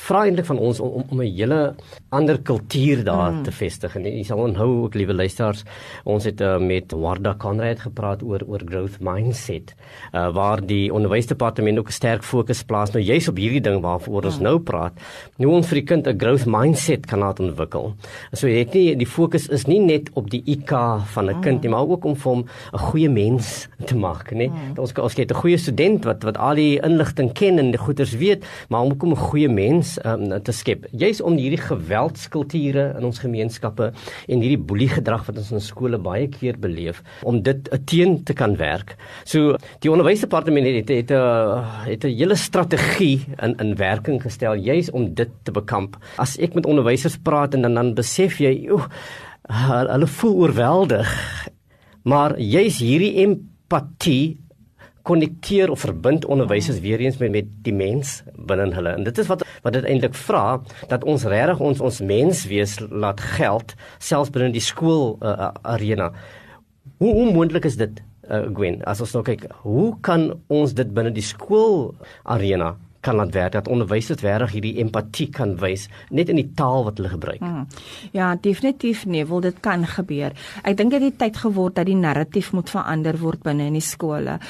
vra 0.09 0.25
eintlik 0.25 0.47
van 0.49 0.61
ons 0.65 0.81
om 0.81 1.05
om 1.09 1.21
'n 1.21 1.33
hele 1.37 1.75
ander 2.11 2.39
kultuur 2.41 3.05
daar 3.05 3.33
mm. 3.33 3.43
te 3.43 3.53
vestig 3.53 3.97
en 3.97 4.05
jy 4.05 4.23
sal 4.25 4.41
onthou 4.41 4.69
ook 4.85 4.95
liewe 4.95 5.15
luisters 5.15 5.65
ons 6.05 6.25
het 6.25 6.41
uh, 6.41 6.57
met 6.59 6.93
Warda 6.93 7.35
Conrad 7.39 7.81
gepraat 7.81 8.23
oor 8.23 8.43
oor 8.49 8.63
growth 8.65 9.01
mindset 9.01 9.75
uh, 10.13 10.29
waar 10.33 10.65
die 10.65 10.93
onderwysdepartement 10.93 11.79
ook 11.79 11.89
'n 11.89 11.99
sterk 12.01 12.23
fokus 12.23 12.63
plaas 12.63 12.93
nou 12.93 13.03
juis 13.05 13.29
op 13.29 13.37
hierdie 13.37 13.61
ding 13.61 13.81
waarvoor 13.83 14.25
ons 14.25 14.39
mm. 14.39 14.43
nou 14.43 14.59
praat 14.59 14.93
hoe 15.37 15.53
ons 15.53 15.67
vir 15.67 15.81
die 15.81 15.85
kind 15.85 16.07
'n 16.07 16.19
growth 16.19 16.47
mindset 16.47 17.07
kan 17.07 17.19
laat 17.19 17.41
ontwikkel 17.41 17.95
so 18.33 18.49
jy 18.49 18.59
het 18.59 18.75
nie 18.75 18.97
die 18.97 19.07
fokus 19.07 19.49
is 19.49 19.67
nie 19.67 19.81
net 19.81 20.09
op 20.15 20.31
die 20.31 20.43
IQ 20.47 20.73
van 21.05 21.29
'n 21.29 21.37
mm. 21.37 21.41
kind 21.43 21.63
nie 21.63 21.71
maar 21.71 21.89
ook 21.89 22.05
om 22.05 22.17
vir 22.17 22.33
hom 22.33 22.45
'n 22.73 22.79
goeie 22.79 23.09
mens 23.09 23.69
te 23.85 23.97
maak 23.97 24.33
nê 24.33 24.49
mm. 24.49 24.79
ons 24.79 24.93
ons 24.93 25.17
het 25.17 25.31
'n 25.31 25.41
goeie 25.43 25.59
student 25.59 26.05
wat 26.05 26.23
wat 26.23 26.37
al 26.37 26.55
die 26.55 26.81
inligting 26.81 27.33
ken 27.33 27.59
en 27.59 27.71
die 27.71 27.81
goeders 27.81 28.17
weet 28.17 28.45
maar 28.69 28.83
om 28.83 28.93
ook 28.93 29.05
'n 29.05 29.17
goeie 29.17 29.49
mens 29.49 29.98
um, 30.05 30.43
te 30.43 30.53
skep. 30.53 30.87
Juist 30.93 31.23
om 31.25 31.37
hierdie 31.39 31.61
geweldskulture 31.61 32.95
in 32.99 33.05
ons 33.09 33.21
gemeenskappe 33.23 33.91
en 34.29 34.43
hierdie 34.45 34.61
boeliegedrag 34.61 35.27
wat 35.27 35.41
ons 35.41 35.53
in 35.53 35.65
skole 35.65 35.99
baie 35.99 36.29
keer 36.29 36.59
beleef 36.61 37.03
om 37.23 37.43
dit 37.43 37.71
teen 37.89 38.23
te 38.25 38.37
kan 38.37 38.57
werk. 38.57 38.97
So 39.25 39.57
die 39.85 39.93
onderwysdepartement 39.93 40.67
het 40.67 40.89
het 40.89 41.11
'n 41.11 41.65
het 41.89 42.05
'n 42.05 42.17
hele 42.17 42.37
strategie 42.37 43.27
in 43.43 43.57
in 43.59 43.77
werking 43.77 44.23
gestel 44.23 44.55
juist 44.55 44.91
om 44.91 45.15
dit 45.15 45.31
te 45.43 45.53
bekamp. 45.53 45.97
As 46.17 46.39
ek 46.39 46.55
met 46.55 46.67
onderwysers 46.67 47.17
praat 47.17 47.55
en 47.55 47.63
dan 47.63 47.75
dan 47.75 47.95
besef 47.95 48.39
jy, 48.39 48.69
oeh, 48.71 48.87
hulle 49.49 50.07
voel 50.07 50.35
oorweldig. 50.35 51.09
Maar 52.03 52.39
juist 52.39 52.81
hierdie 52.81 53.15
empatie 53.25 54.39
konnekteer 55.09 55.71
of 55.73 55.81
verbind 55.87 56.27
onderwysers 56.29 56.81
weer 56.85 57.01
eens 57.01 57.17
met 57.17 57.33
met 57.33 57.53
die 57.67 57.75
mens 57.75 58.23
binne 58.37 58.69
hulle. 58.75 58.97
En 58.97 59.07
dit 59.07 59.19
is 59.19 59.31
wat 59.31 59.45
wat 59.65 59.77
dit 59.77 59.85
eintlik 59.85 60.15
vra 60.15 60.61
dat 60.89 61.05
ons 61.05 61.25
regtig 61.25 61.63
ons 61.71 61.81
ons 61.81 62.01
menswees 62.01 62.79
laat 62.91 63.23
geld 63.39 63.75
selfs 63.99 64.33
binne 64.35 64.53
die 64.55 64.65
skool 64.65 65.17
uh, 65.23 65.53
arena. 65.63 66.13
Hoe 66.99 67.15
onmoontlik 67.25 67.65
is 67.69 67.79
dit 67.81 68.03
uh, 68.29 68.45
Gwen? 68.53 68.83
As 68.85 69.01
ons 69.05 69.15
nou 69.17 69.25
kyk, 69.25 69.49
hoe 69.65 69.95
kan 70.05 70.31
ons 70.53 70.75
dit 70.77 70.93
binne 70.95 71.15
die 71.15 71.25
skool 71.25 71.95
arena 72.25 72.77
kan 73.01 73.15
laat 73.15 73.31
werk 73.33 73.53
dat 73.55 73.69
onderwysers 73.71 74.21
regtig 74.27 74.57
hierdie 74.57 74.79
empatie 74.83 75.29
kan 75.33 75.55
wys 75.63 75.87
net 76.11 76.33
in 76.33 76.41
die 76.41 76.49
taal 76.59 76.83
wat 76.89 76.99
hulle 76.99 77.13
gebruik. 77.13 77.39
Hmm. 77.41 77.69
Ja, 78.13 78.33
definitief 78.35 79.05
nee, 79.07 79.27
wil 79.27 79.41
dit 79.45 79.61
kan 79.65 79.87
gebeur. 79.87 80.35
Ek 80.67 80.77
dink 80.77 80.91
dit 80.97 81.07
het 81.07 81.21
tyd 81.21 81.39
geword 81.39 81.79
dat 81.79 81.87
die 81.87 81.97
narratief 81.97 82.51
moet 82.57 82.71
verander 82.75 83.21
word 83.23 83.45
binne 83.47 83.71
in 83.71 83.79
die 83.79 83.85
skole 83.85 84.41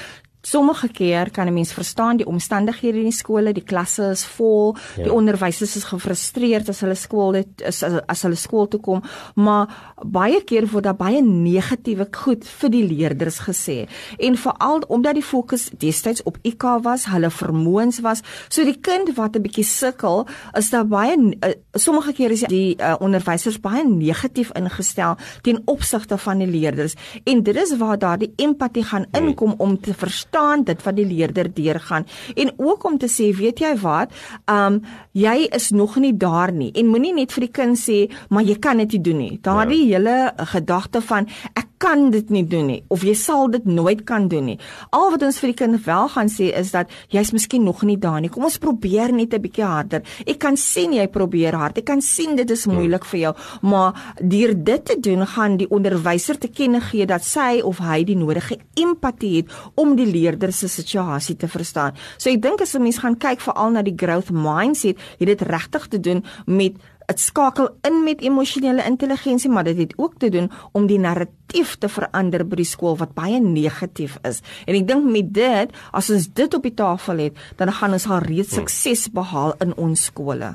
Sommige 0.40 0.88
keer 0.88 1.30
kan 1.30 1.46
'n 1.46 1.52
mens 1.52 1.72
verstaan 1.72 2.16
die 2.16 2.26
omstandighede 2.26 2.98
in 2.98 3.10
die 3.10 3.12
skole, 3.12 3.52
die 3.52 3.64
klasse 3.64 4.10
is 4.10 4.24
vol, 4.24 4.76
ja. 4.96 5.02
die 5.02 5.12
onderwysers 5.12 5.76
is 5.76 5.84
gefrustreerd 5.84 6.68
as 6.68 6.80
hulle 6.80 6.94
skool 6.94 7.32
dit 7.32 7.62
is 7.66 7.82
as, 7.82 8.00
as 8.06 8.22
hulle 8.22 8.36
skool 8.36 8.68
toe 8.68 8.80
kom, 8.80 9.02
maar 9.34 9.66
baie 10.06 10.40
keer 10.44 10.66
word 10.70 10.84
daar 10.84 10.96
baie 10.96 11.22
negatiewe 11.22 12.06
goed 12.12 12.44
vir 12.44 12.70
die 12.70 12.84
leerders 12.86 13.38
gesê. 13.38 13.88
En 14.18 14.36
veral 14.36 14.78
omdat 14.88 15.14
die 15.14 15.22
fokus 15.22 15.70
destyds 15.70 16.22
op 16.22 16.38
IK 16.42 16.62
was, 16.82 17.06
hulle 17.06 17.30
vermoëns 17.30 18.00
was, 18.00 18.22
so 18.48 18.64
die 18.64 18.78
kind 18.80 19.16
wat 19.16 19.36
'n 19.36 19.42
bietjie 19.42 19.64
sukkel, 19.64 20.26
is 20.54 20.70
daar 20.70 20.86
baie 20.86 21.16
uh, 21.18 21.50
sommige 21.74 22.12
keer 22.12 22.30
is 22.30 22.40
die 22.46 22.76
uh, 22.78 22.94
onderwysers 23.00 23.60
baie 23.60 23.84
negatief 23.84 24.50
ingestel 24.54 25.16
ten 25.42 25.62
opsigte 25.64 26.16
van 26.18 26.38
die 26.38 26.46
leerders. 26.46 26.94
En 27.24 27.42
dit 27.42 27.56
is 27.56 27.76
waar 27.76 27.98
daar 27.98 28.18
die 28.18 28.32
empatie 28.36 28.84
gaan 28.84 29.06
inkom 29.12 29.54
om 29.58 29.80
te 29.80 29.94
verstaan 29.94 30.27
verstaan 30.28 30.64
dit 30.64 30.82
wat 30.82 30.96
die 30.96 31.06
leerder 31.06 31.48
deurgaan. 31.54 32.06
En 32.34 32.52
ook 32.56 32.84
om 32.84 32.98
te 32.98 33.08
sê 33.08 33.34
weet 33.36 33.60
jy 33.60 33.76
wat? 33.80 34.12
Um 34.46 34.82
jy 35.12 35.48
is 35.50 35.70
nog 35.70 35.96
nie 35.96 36.16
daar 36.16 36.52
nie. 36.52 36.72
En 36.72 36.86
moenie 36.86 37.14
net 37.14 37.32
vir 37.32 37.46
die 37.46 37.52
kind 37.52 37.78
sê 37.78 38.10
maar 38.28 38.44
jy 38.44 38.58
kan 38.58 38.78
dit 38.78 38.92
nie 38.92 39.00
doen 39.00 39.18
nie. 39.18 39.38
Daardie 39.42 39.86
ja. 39.88 39.98
hele 39.98 40.32
gedagte 40.36 41.00
van 41.00 41.26
ek 41.54 41.66
kan 41.78 42.10
dit 42.10 42.30
nie 42.30 42.44
doen 42.46 42.66
nie 42.66 42.80
of 42.88 43.04
jy 43.06 43.14
sal 43.18 43.48
dit 43.52 43.64
nooit 43.64 44.04
kan 44.08 44.28
doen 44.28 44.44
nie. 44.52 44.58
Al 44.90 45.10
wat 45.14 45.22
ons 45.22 45.38
vir 45.40 45.52
die 45.52 45.58
kind 45.58 45.80
wel 45.84 46.08
gaan 46.14 46.30
sê 46.32 46.50
is 46.58 46.72
dat 46.74 46.90
jy's 47.14 47.32
miskien 47.32 47.64
nog 47.64 47.82
nie 47.86 47.98
daar 48.00 48.20
nie. 48.20 48.30
Kom 48.32 48.44
ons 48.44 48.58
probeer 48.58 49.12
net 49.12 49.34
'n 49.34 49.42
bietjie 49.42 49.64
harder. 49.64 50.02
Ek 50.26 50.38
kan 50.38 50.56
sien 50.56 50.92
jy 50.92 51.06
probeer 51.06 51.54
hard. 51.54 51.78
Ek 51.78 51.84
kan 51.84 52.00
sien 52.00 52.36
dit 52.36 52.50
is 52.50 52.66
moeilik 52.66 53.04
vir 53.04 53.20
jou, 53.20 53.34
maar 53.62 54.14
deur 54.20 54.54
dit 54.54 54.84
te 54.84 54.96
doen 55.00 55.26
gaan 55.26 55.56
die 55.56 55.70
onderwyser 55.70 56.38
te 56.38 56.48
kenne 56.48 56.80
gee 56.80 57.06
dat 57.06 57.24
sy 57.24 57.60
of 57.64 57.78
hy 57.78 58.04
die 58.04 58.16
nodige 58.16 58.58
empatie 58.74 59.36
het 59.36 59.50
om 59.74 59.96
die 59.96 60.06
leerder 60.06 60.52
se 60.52 60.68
situasie 60.68 61.36
te 61.36 61.48
verstaan. 61.48 61.94
So 62.18 62.30
ek 62.30 62.42
dink 62.42 62.60
as 62.60 62.74
'n 62.74 62.82
mens 62.82 62.98
gaan 62.98 63.16
kyk 63.16 63.40
veral 63.40 63.70
na 63.70 63.82
die 63.82 63.96
growth 63.96 64.30
mindset, 64.30 64.96
het 65.18 65.28
dit 65.28 65.40
regtig 65.40 65.88
te 65.88 66.00
doen 66.00 66.24
met 66.46 66.74
dit 67.08 67.20
skakel 67.20 67.70
in 67.88 68.02
met 68.04 68.20
emosionele 68.20 68.84
intelligensie, 68.84 69.50
maar 69.50 69.64
dit 69.64 69.78
het 69.78 69.94
ook 69.96 70.18
te 70.18 70.28
doen 70.28 70.50
om 70.72 70.86
die 70.86 70.98
narratief 71.00 71.76
te 71.80 71.88
verander 71.88 72.44
by 72.46 72.60
die 72.60 72.68
skool 72.68 72.98
wat 73.00 73.14
baie 73.16 73.40
negatief 73.40 74.18
is. 74.28 74.42
En 74.66 74.76
ek 74.76 74.86
dink 74.88 75.08
met 75.08 75.32
dit, 75.34 75.74
as 75.96 76.10
ons 76.12 76.28
dit 76.28 76.54
op 76.54 76.62
die 76.62 76.74
tafel 76.76 77.24
het, 77.28 77.44
dan 77.56 77.72
gaan 77.72 77.96
ons 77.96 78.08
al 78.08 78.24
reeds 78.26 78.54
hmm. 78.54 78.68
sukses 78.68 79.08
behaal 79.12 79.56
in 79.64 79.74
ons 79.76 80.08
skole. 80.10 80.54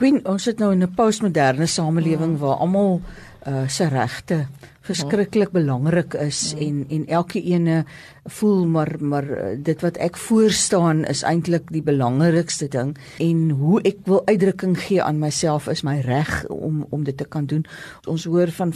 Queen, 0.00 0.18
ons 0.26 0.42
sit 0.42 0.58
nou 0.58 0.72
in 0.72 0.82
'n 0.82 0.94
postmoderne 0.94 1.66
samelewing 1.66 2.34
hmm. 2.34 2.42
waar 2.42 2.58
almal 2.64 3.00
uh, 3.46 3.68
se 3.68 3.88
regte 3.88 4.46
verskriklik 4.84 5.52
belangrik 5.54 6.14
is 6.14 6.52
ja. 6.52 6.66
en 6.66 6.84
en 6.88 7.06
elke 7.06 7.40
ene 7.42 7.84
voel 8.24 8.64
maar 8.66 8.96
maar 9.00 9.28
eh, 9.28 9.56
dit 9.58 9.80
wat 9.84 9.96
ek 9.96 10.16
voorstaan 10.16 11.04
is 11.04 11.22
eintlik 11.22 11.68
die 11.72 11.82
belangrikste 11.84 12.68
ding 12.72 12.94
en 13.20 13.50
hoe 13.50 13.80
ek 13.84 14.00
wil 14.08 14.22
uitdrukking 14.28 14.76
gee 14.86 15.02
aan 15.02 15.20
myself 15.20 15.68
is 15.68 15.84
my 15.84 15.98
reg 16.04 16.32
om 16.48 16.86
om 16.90 17.04
dit 17.04 17.16
te 17.16 17.24
kan 17.24 17.46
doen. 17.46 17.64
Ons 18.08 18.24
hoor 18.24 18.50
van 18.56 18.72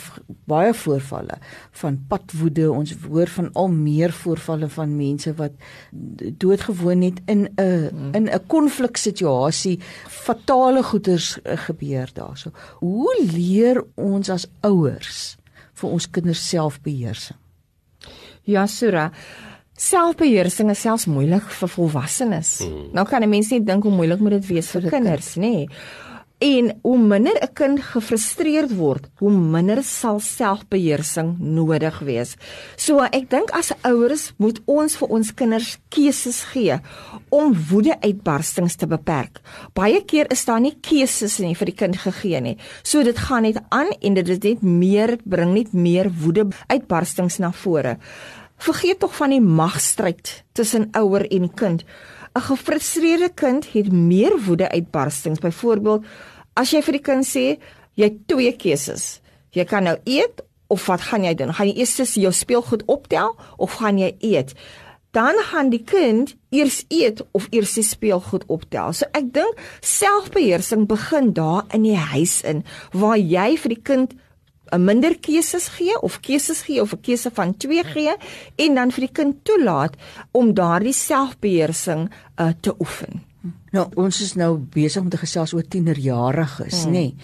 baie 0.50 0.74
voorvalle 0.74 1.38
van 1.80 1.98
padwoede, 2.08 2.70
ons 2.72 2.94
hoor 3.08 3.28
van 3.36 3.50
al 3.52 3.68
meer 3.72 4.12
voorvalle 4.12 4.68
van 4.68 4.96
mense 4.96 5.32
wat 5.38 5.52
doodgewoon 6.44 7.02
het 7.02 7.20
in 7.26 7.48
'n 7.48 7.88
hmm. 7.88 8.14
in 8.14 8.28
'n 8.28 8.46
konfliksituasie 8.46 9.78
fatale 10.08 10.82
goeters 10.82 11.40
eh, 11.42 11.56
gebeur 11.56 12.10
daarso. 12.14 12.50
Hoe 12.80 13.16
leer 13.32 13.84
ons 13.94 14.28
as 14.28 14.46
ouers 14.60 15.37
vir 15.80 15.90
ons 15.90 16.08
kinders 16.10 16.42
selfbeheersing. 16.48 17.36
Ja, 18.48 18.66
Sura. 18.66 19.10
Selfbeheersing 19.78 20.72
is 20.72 20.80
selfs 20.82 21.06
moeilik 21.06 21.46
vir 21.60 21.70
volwassenes. 21.70 22.58
Hmm. 22.64 22.88
Nou 22.96 23.06
kan 23.06 23.22
'n 23.22 23.30
mens 23.30 23.50
net 23.50 23.66
dink 23.66 23.82
hoe 23.82 23.92
moeilik 23.92 24.20
moet 24.20 24.40
dit 24.40 24.46
wees 24.46 24.70
vir, 24.70 24.82
vir 24.82 24.90
kinders, 24.90 25.36
nê? 25.36 25.40
Nee. 25.40 25.68
En 26.38 26.78
hoe 26.82 26.98
minder 26.98 27.34
'n 27.42 27.52
kind 27.52 27.80
gefrustreerd 27.80 28.76
word, 28.76 29.08
hoe 29.18 29.30
minder 29.30 29.82
sal 29.82 30.20
selfbeheersing 30.20 31.36
nodig 31.38 31.98
wees. 31.98 32.36
So 32.76 32.98
ek 32.98 33.30
dink 33.30 33.50
as 33.50 33.72
ouers 33.82 34.32
moet 34.36 34.60
ons 34.64 34.96
vir 34.96 35.08
ons 35.08 35.34
kinders 35.34 35.78
keuses 35.88 36.42
gee 36.42 36.80
om 37.28 37.56
woedeuitbarstings 37.70 38.76
te 38.76 38.86
beperk. 38.86 39.40
Baie 39.74 40.04
keer 40.04 40.30
is 40.30 40.44
daar 40.44 40.60
nie 40.60 40.78
keuses 40.80 41.38
nie 41.38 41.54
vir 41.54 41.66
die 41.66 41.74
kind 41.74 41.96
gegee 41.96 42.40
nie. 42.40 42.56
So 42.82 43.02
dit 43.02 43.18
gaan 43.18 43.42
net 43.42 43.58
aan 43.68 43.90
en 44.00 44.14
dit 44.14 44.28
is 44.28 44.38
net 44.38 44.62
meer 44.62 45.18
bring 45.24 45.54
net 45.54 45.72
meer 45.72 46.10
woedeuitbarstings 46.10 47.38
na 47.38 47.52
vore. 47.52 47.98
Vergeet 48.58 48.98
tog 48.98 49.16
van 49.16 49.30
die 49.30 49.40
magstryd 49.40 50.44
tussen 50.52 50.88
ouer 50.92 51.26
en 51.30 51.54
kind. 51.54 51.84
'n 52.38 52.46
Gefrustreerde 52.46 53.30
kind 53.34 53.72
het 53.72 53.92
meer 53.92 54.38
woedeuitbarstings. 54.46 55.42
Byvoorbeeld, 55.42 56.04
as 56.54 56.70
jy 56.70 56.82
vir 56.82 56.92
die 56.92 57.06
kind 57.10 57.26
sê 57.26 57.46
jy 57.98 58.04
het 58.04 58.26
twee 58.30 58.52
keuses. 58.56 59.20
Jy 59.50 59.64
kan 59.64 59.82
nou 59.82 59.96
eet 60.04 60.42
of 60.68 60.86
wat 60.86 61.00
gaan 61.00 61.24
jy 61.24 61.34
doen? 61.34 61.52
Gaan 61.54 61.66
jy 61.66 61.80
eers 61.80 62.14
jou 62.14 62.32
speelgoed 62.32 62.84
optel 62.86 63.36
of 63.56 63.80
gaan 63.80 63.98
jy 63.98 64.14
eet? 64.20 64.54
Dan 65.10 65.34
gaan 65.50 65.70
die 65.70 65.82
kind 65.82 66.36
eers 66.50 66.84
eet 66.88 67.24
of 67.32 67.48
eers 67.50 67.72
sy 67.72 67.82
speelgoed 67.82 68.44
optel. 68.46 68.92
So 68.92 69.08
ek 69.12 69.32
dink 69.32 69.58
selfbeheersing 69.80 70.86
begin 70.86 71.32
daar 71.32 71.64
in 71.72 71.82
die 71.82 71.96
huis 71.96 72.42
in 72.42 72.64
waar 72.92 73.18
jy 73.18 73.56
vir 73.56 73.74
die 73.74 73.82
kind 73.82 74.14
'n 74.72 74.84
minder 74.84 75.18
keuses 75.18 75.68
gee 75.68 76.00
of 76.00 76.20
keuses 76.20 76.62
gee 76.62 76.80
of 76.80 76.92
'n 76.92 77.00
keuse 77.00 77.30
van 77.32 77.56
2 77.56 77.84
gee 77.84 78.14
en 78.56 78.74
dan 78.74 78.90
vir 78.90 79.00
die 79.06 79.12
kind 79.12 79.44
toelaat 79.44 79.96
om 80.32 80.54
daardie 80.54 80.92
selfbeheersing 80.92 82.10
uh, 82.40 82.48
te 82.60 82.74
oefen. 82.78 83.22
Nou 83.70 83.88
ons 83.94 84.20
is 84.20 84.34
nou 84.34 84.56
besig 84.58 85.02
om 85.02 85.08
te 85.08 85.20
gesels 85.20 85.52
oor 85.52 85.62
tienerjariges, 85.68 86.84
hmm. 86.84 86.92
nê. 86.92 86.98
Nee. 86.98 87.14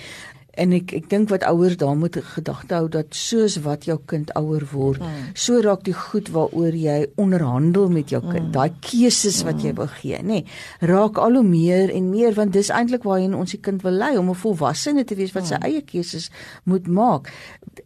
En 0.61 0.73
ek 0.77 0.93
ek 0.95 1.09
dink 1.11 1.31
wat 1.33 1.45
ouers 1.49 1.77
daar 1.81 1.97
moet 1.99 2.17
gedagte 2.35 2.77
hou 2.79 2.88
dat 2.88 3.17
soos 3.17 3.57
wat 3.64 3.87
jou 3.88 3.99
kind 4.11 4.31
ouer 4.38 4.64
word, 4.73 5.03
hmm. 5.03 5.33
so 5.35 5.61
raak 5.64 5.85
die 5.87 5.97
goed 5.97 6.31
waaroor 6.35 6.77
jy 6.79 6.99
onderhandel 7.21 7.90
met 7.90 8.14
jou 8.14 8.23
kind, 8.23 8.49
hmm. 8.49 8.55
daai 8.55 8.71
keuses 8.85 9.43
wat 9.47 9.62
jy 9.62 9.73
hmm. 9.73 9.81
wil 9.83 9.90
gee, 9.99 10.21
nê, 10.23 10.40
nee, 10.45 10.88
raak 10.90 11.19
al 11.19 11.40
hoe 11.40 11.47
meer 11.47 11.90
en 11.90 12.11
meer 12.12 12.37
want 12.38 12.55
dis 12.55 12.71
eintlik 12.71 13.07
waarheen 13.09 13.35
ons 13.35 13.57
die 13.57 13.61
kind 13.61 13.83
wil 13.83 13.99
lei 13.99 14.14
om 14.19 14.31
'n 14.31 14.43
volwassene 14.45 15.05
te 15.05 15.19
wees 15.19 15.35
wat 15.35 15.51
sy 15.51 15.59
hmm. 15.59 15.69
eie 15.71 15.83
keuses 15.83 16.31
moet 16.64 16.87
maak. 16.87 17.33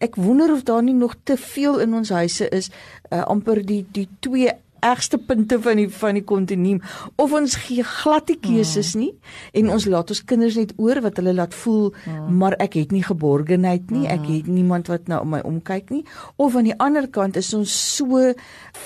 Ek 0.05 0.17
wonder 0.17 0.53
of 0.53 0.63
daar 0.69 0.83
nie 0.83 0.95
nog 0.95 1.17
te 1.25 1.37
veel 1.37 1.81
in 1.81 1.95
ons 1.95 2.11
huise 2.11 2.49
is 2.49 2.71
uh, 3.11 3.25
amper 3.25 3.63
die 3.67 3.87
die 3.93 4.09
twee 4.21 4.53
ergste 4.81 5.19
punte 5.19 5.59
van 5.63 5.77
die 5.77 5.89
van 5.91 6.15
die 6.15 6.25
kontinuum. 6.25 6.81
Of 7.17 7.33
ons 7.33 7.57
gee 7.67 7.83
glad 7.83 8.29
nie 8.29 8.39
keuses 8.41 8.95
nie 8.95 9.13
en 9.53 9.71
ons 9.71 9.87
laat 9.87 10.11
ons 10.11 10.25
kinders 10.25 10.57
net 10.57 10.73
oor 10.77 11.01
wat 11.05 11.21
hulle 11.21 11.35
laat 11.35 11.55
voel 11.55 11.93
maar 12.29 12.57
ek 12.59 12.79
het 12.81 12.93
nie 12.93 13.03
geborgenheid 13.03 13.91
nie 13.91 14.07
ek 14.09 14.27
het 14.29 14.47
niemand 14.47 14.89
wat 14.89 15.09
nou 15.09 15.21
om 15.23 15.35
my 15.37 15.43
omkyk 15.45 15.91
nie. 15.91 16.05
Of 16.37 16.57
aan 16.57 16.71
die 16.71 16.79
ander 16.79 17.09
kant 17.09 17.37
is 17.37 17.53
ons 17.55 17.73
so 17.97 18.33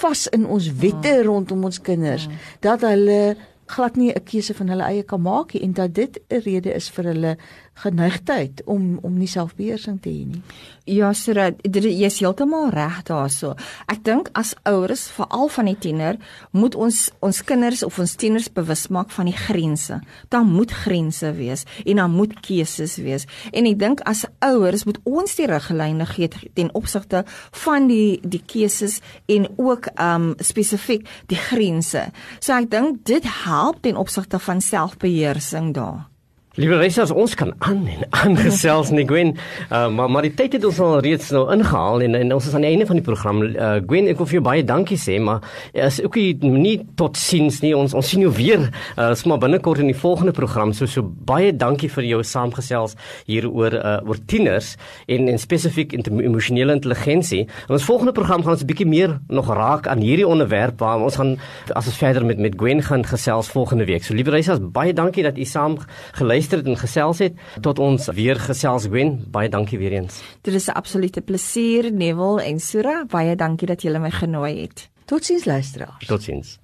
vas 0.00 0.26
in 0.32 0.46
ons 0.46 0.68
wette 0.82 1.22
rondom 1.22 1.64
ons 1.64 1.80
kinders 1.80 2.28
dat 2.60 2.84
hulle 2.86 3.36
glad 3.72 3.96
nie 3.96 4.12
'n 4.12 4.24
keuse 4.24 4.54
van 4.54 4.68
hulle 4.68 4.84
eie 4.84 5.02
kan 5.02 5.22
maak 5.22 5.54
nie 5.54 5.62
en 5.62 5.72
dat 5.72 5.94
dit 5.94 6.18
'n 6.28 6.40
rede 6.44 6.74
is 6.74 6.88
vir 6.90 7.04
hulle 7.04 7.36
geneigtheid 7.74 8.62
om 8.64 8.98
om 9.02 9.16
nie 9.18 9.28
selfbeheersing 9.30 9.98
te 10.02 10.10
hê 10.10 10.26
nie. 10.28 10.42
Ja, 10.90 11.12
Sira, 11.14 11.50
jy 11.62 12.06
is 12.08 12.18
heeltemal 12.20 12.70
reg 12.74 13.00
daarso. 13.08 13.54
Ek 13.90 14.02
dink 14.06 14.28
as 14.38 14.52
ouers, 14.68 15.06
veral 15.14 15.48
van 15.54 15.70
die 15.70 15.76
tiener, 15.78 16.18
moet 16.50 16.74
ons 16.74 17.04
ons 17.22 17.42
kinders 17.46 17.84
of 17.86 17.98
ons 18.02 18.14
tieners 18.18 18.50
bewus 18.52 18.88
maak 18.92 19.10
van 19.14 19.30
die 19.30 19.36
grense. 19.36 20.00
Daar 20.34 20.46
moet 20.46 20.74
grense 20.84 21.32
wees 21.38 21.64
en 21.86 22.02
daar 22.02 22.12
moet 22.12 22.34
keuses 22.44 22.98
wees. 23.02 23.26
En 23.52 23.66
ek 23.70 23.80
dink 23.80 24.04
as 24.10 24.24
ouers 24.44 24.86
moet 24.88 25.00
ons 25.08 25.38
die 25.38 25.48
riglyne 25.50 26.06
gee 26.12 26.28
ten 26.28 26.70
opsigte 26.78 27.24
van 27.64 27.88
die 27.90 28.20
die 28.22 28.42
keuses 28.46 29.00
en 29.32 29.48
ook 29.56 29.90
um 30.02 30.32
spesifiek 30.42 31.08
die 31.32 31.40
grense. 31.48 32.08
So 32.40 32.54
ek 32.58 32.70
dink 32.74 33.04
dit 33.08 33.26
help 33.46 33.82
ten 33.82 33.96
opsigte 33.96 34.42
van 34.42 34.60
selfbeheersing 34.60 35.72
daar. 35.78 36.11
Liewe 36.60 36.76
reisers, 36.76 37.08
ons 37.16 37.32
kan 37.32 37.54
aan 37.64 37.86
en 37.88 38.02
aan 38.12 38.34
gesels 38.44 38.90
nie 38.92 39.06
Gwen. 39.08 39.30
Uh, 39.70 39.86
maar 39.88 40.10
maar 40.12 40.26
die 40.26 40.34
tyd 40.36 40.58
het 40.58 40.64
ons 40.68 40.76
al 40.84 40.98
reeds 41.00 41.30
nou 41.32 41.46
ingehaal 41.54 42.02
en, 42.04 42.16
en 42.18 42.34
ons 42.36 42.44
is 42.44 42.52
aan 42.52 42.66
die 42.66 42.74
einde 42.74 42.84
van 42.90 42.98
die 42.98 43.04
program. 43.06 43.38
Uh, 43.46 43.78
Gwen, 43.88 44.10
ek 44.12 44.18
wil 44.20 44.28
vir 44.28 44.36
jou 44.36 44.42
baie 44.44 44.64
dankie 44.68 44.98
sê, 45.00 45.16
maar 45.16 45.40
is 45.72 46.02
ook 46.04 46.18
nie 46.44 46.74
tot 47.00 47.16
siens 47.16 47.62
nie. 47.64 47.70
Ons 47.72 47.94
ons 47.96 48.04
sien 48.04 48.20
jou 48.20 48.32
weer 48.36 48.66
uh, 48.66 49.14
smaak 49.16 49.40
binnekort 49.46 49.80
in 49.80 49.88
die 49.88 49.96
volgende 49.96 50.34
program. 50.36 50.74
So 50.76 50.84
so 50.84 51.00
baie 51.00 51.54
dankie 51.56 51.88
vir 51.94 52.10
jou 52.10 52.20
saamgesels 52.20 52.98
hier 53.30 53.48
oor 53.48 53.78
uh, 53.78 53.94
oor 54.04 54.20
tieners 54.28 54.74
en 55.08 55.32
en 55.32 55.40
spesifiek 55.40 55.96
emosionele 55.96 56.76
intelligensie. 56.76 57.46
In 57.46 57.78
ons 57.78 57.88
volgende 57.88 58.12
program 58.12 58.44
gaan 58.44 58.58
ons 58.58 58.66
'n 58.66 58.68
bietjie 58.68 58.90
meer 58.92 59.16
nog 59.32 59.48
raak 59.48 59.88
aan 59.88 60.04
hierdie 60.04 60.28
onderwerp 60.28 60.84
waar 60.84 61.00
ons 61.00 61.16
gaan 61.16 61.38
as 61.72 61.88
ons 61.88 61.96
verder 61.96 62.28
met 62.28 62.36
met 62.36 62.60
Gwen 62.60 62.84
gaan 62.84 63.08
gesels 63.08 63.48
volgende 63.48 63.88
week. 63.88 64.04
So 64.04 64.12
liewe 64.12 64.36
reisers, 64.36 64.60
baie 64.60 64.92
dankie 64.92 65.24
dat 65.24 65.40
u 65.40 65.48
saam 65.48 65.80
geluister 66.12 66.40
geluister 66.42 66.58
het 66.58 66.66
en 66.66 66.76
gesels 66.76 67.18
het 67.18 67.34
tot 67.62 67.78
ons 67.78 68.08
weer 68.14 68.36
gesels 68.36 68.86
Gwen 68.86 69.24
baie 69.30 69.48
dankie 69.48 69.78
weer 69.78 69.92
eens 69.92 70.22
dit 70.42 70.54
is 70.54 70.68
'n 70.68 70.76
absolute 70.76 71.20
plesier 71.20 71.92
Neville 71.92 72.42
en 72.42 72.60
Sura 72.60 73.04
baie 73.04 73.36
dankie 73.36 73.66
dat 73.66 73.82
julle 73.82 73.98
my 73.98 74.10
genooi 74.10 74.62
het 74.62 74.90
Totsiens 75.04 75.44
luisteraars. 75.44 76.06
Totsiens. 76.06 76.61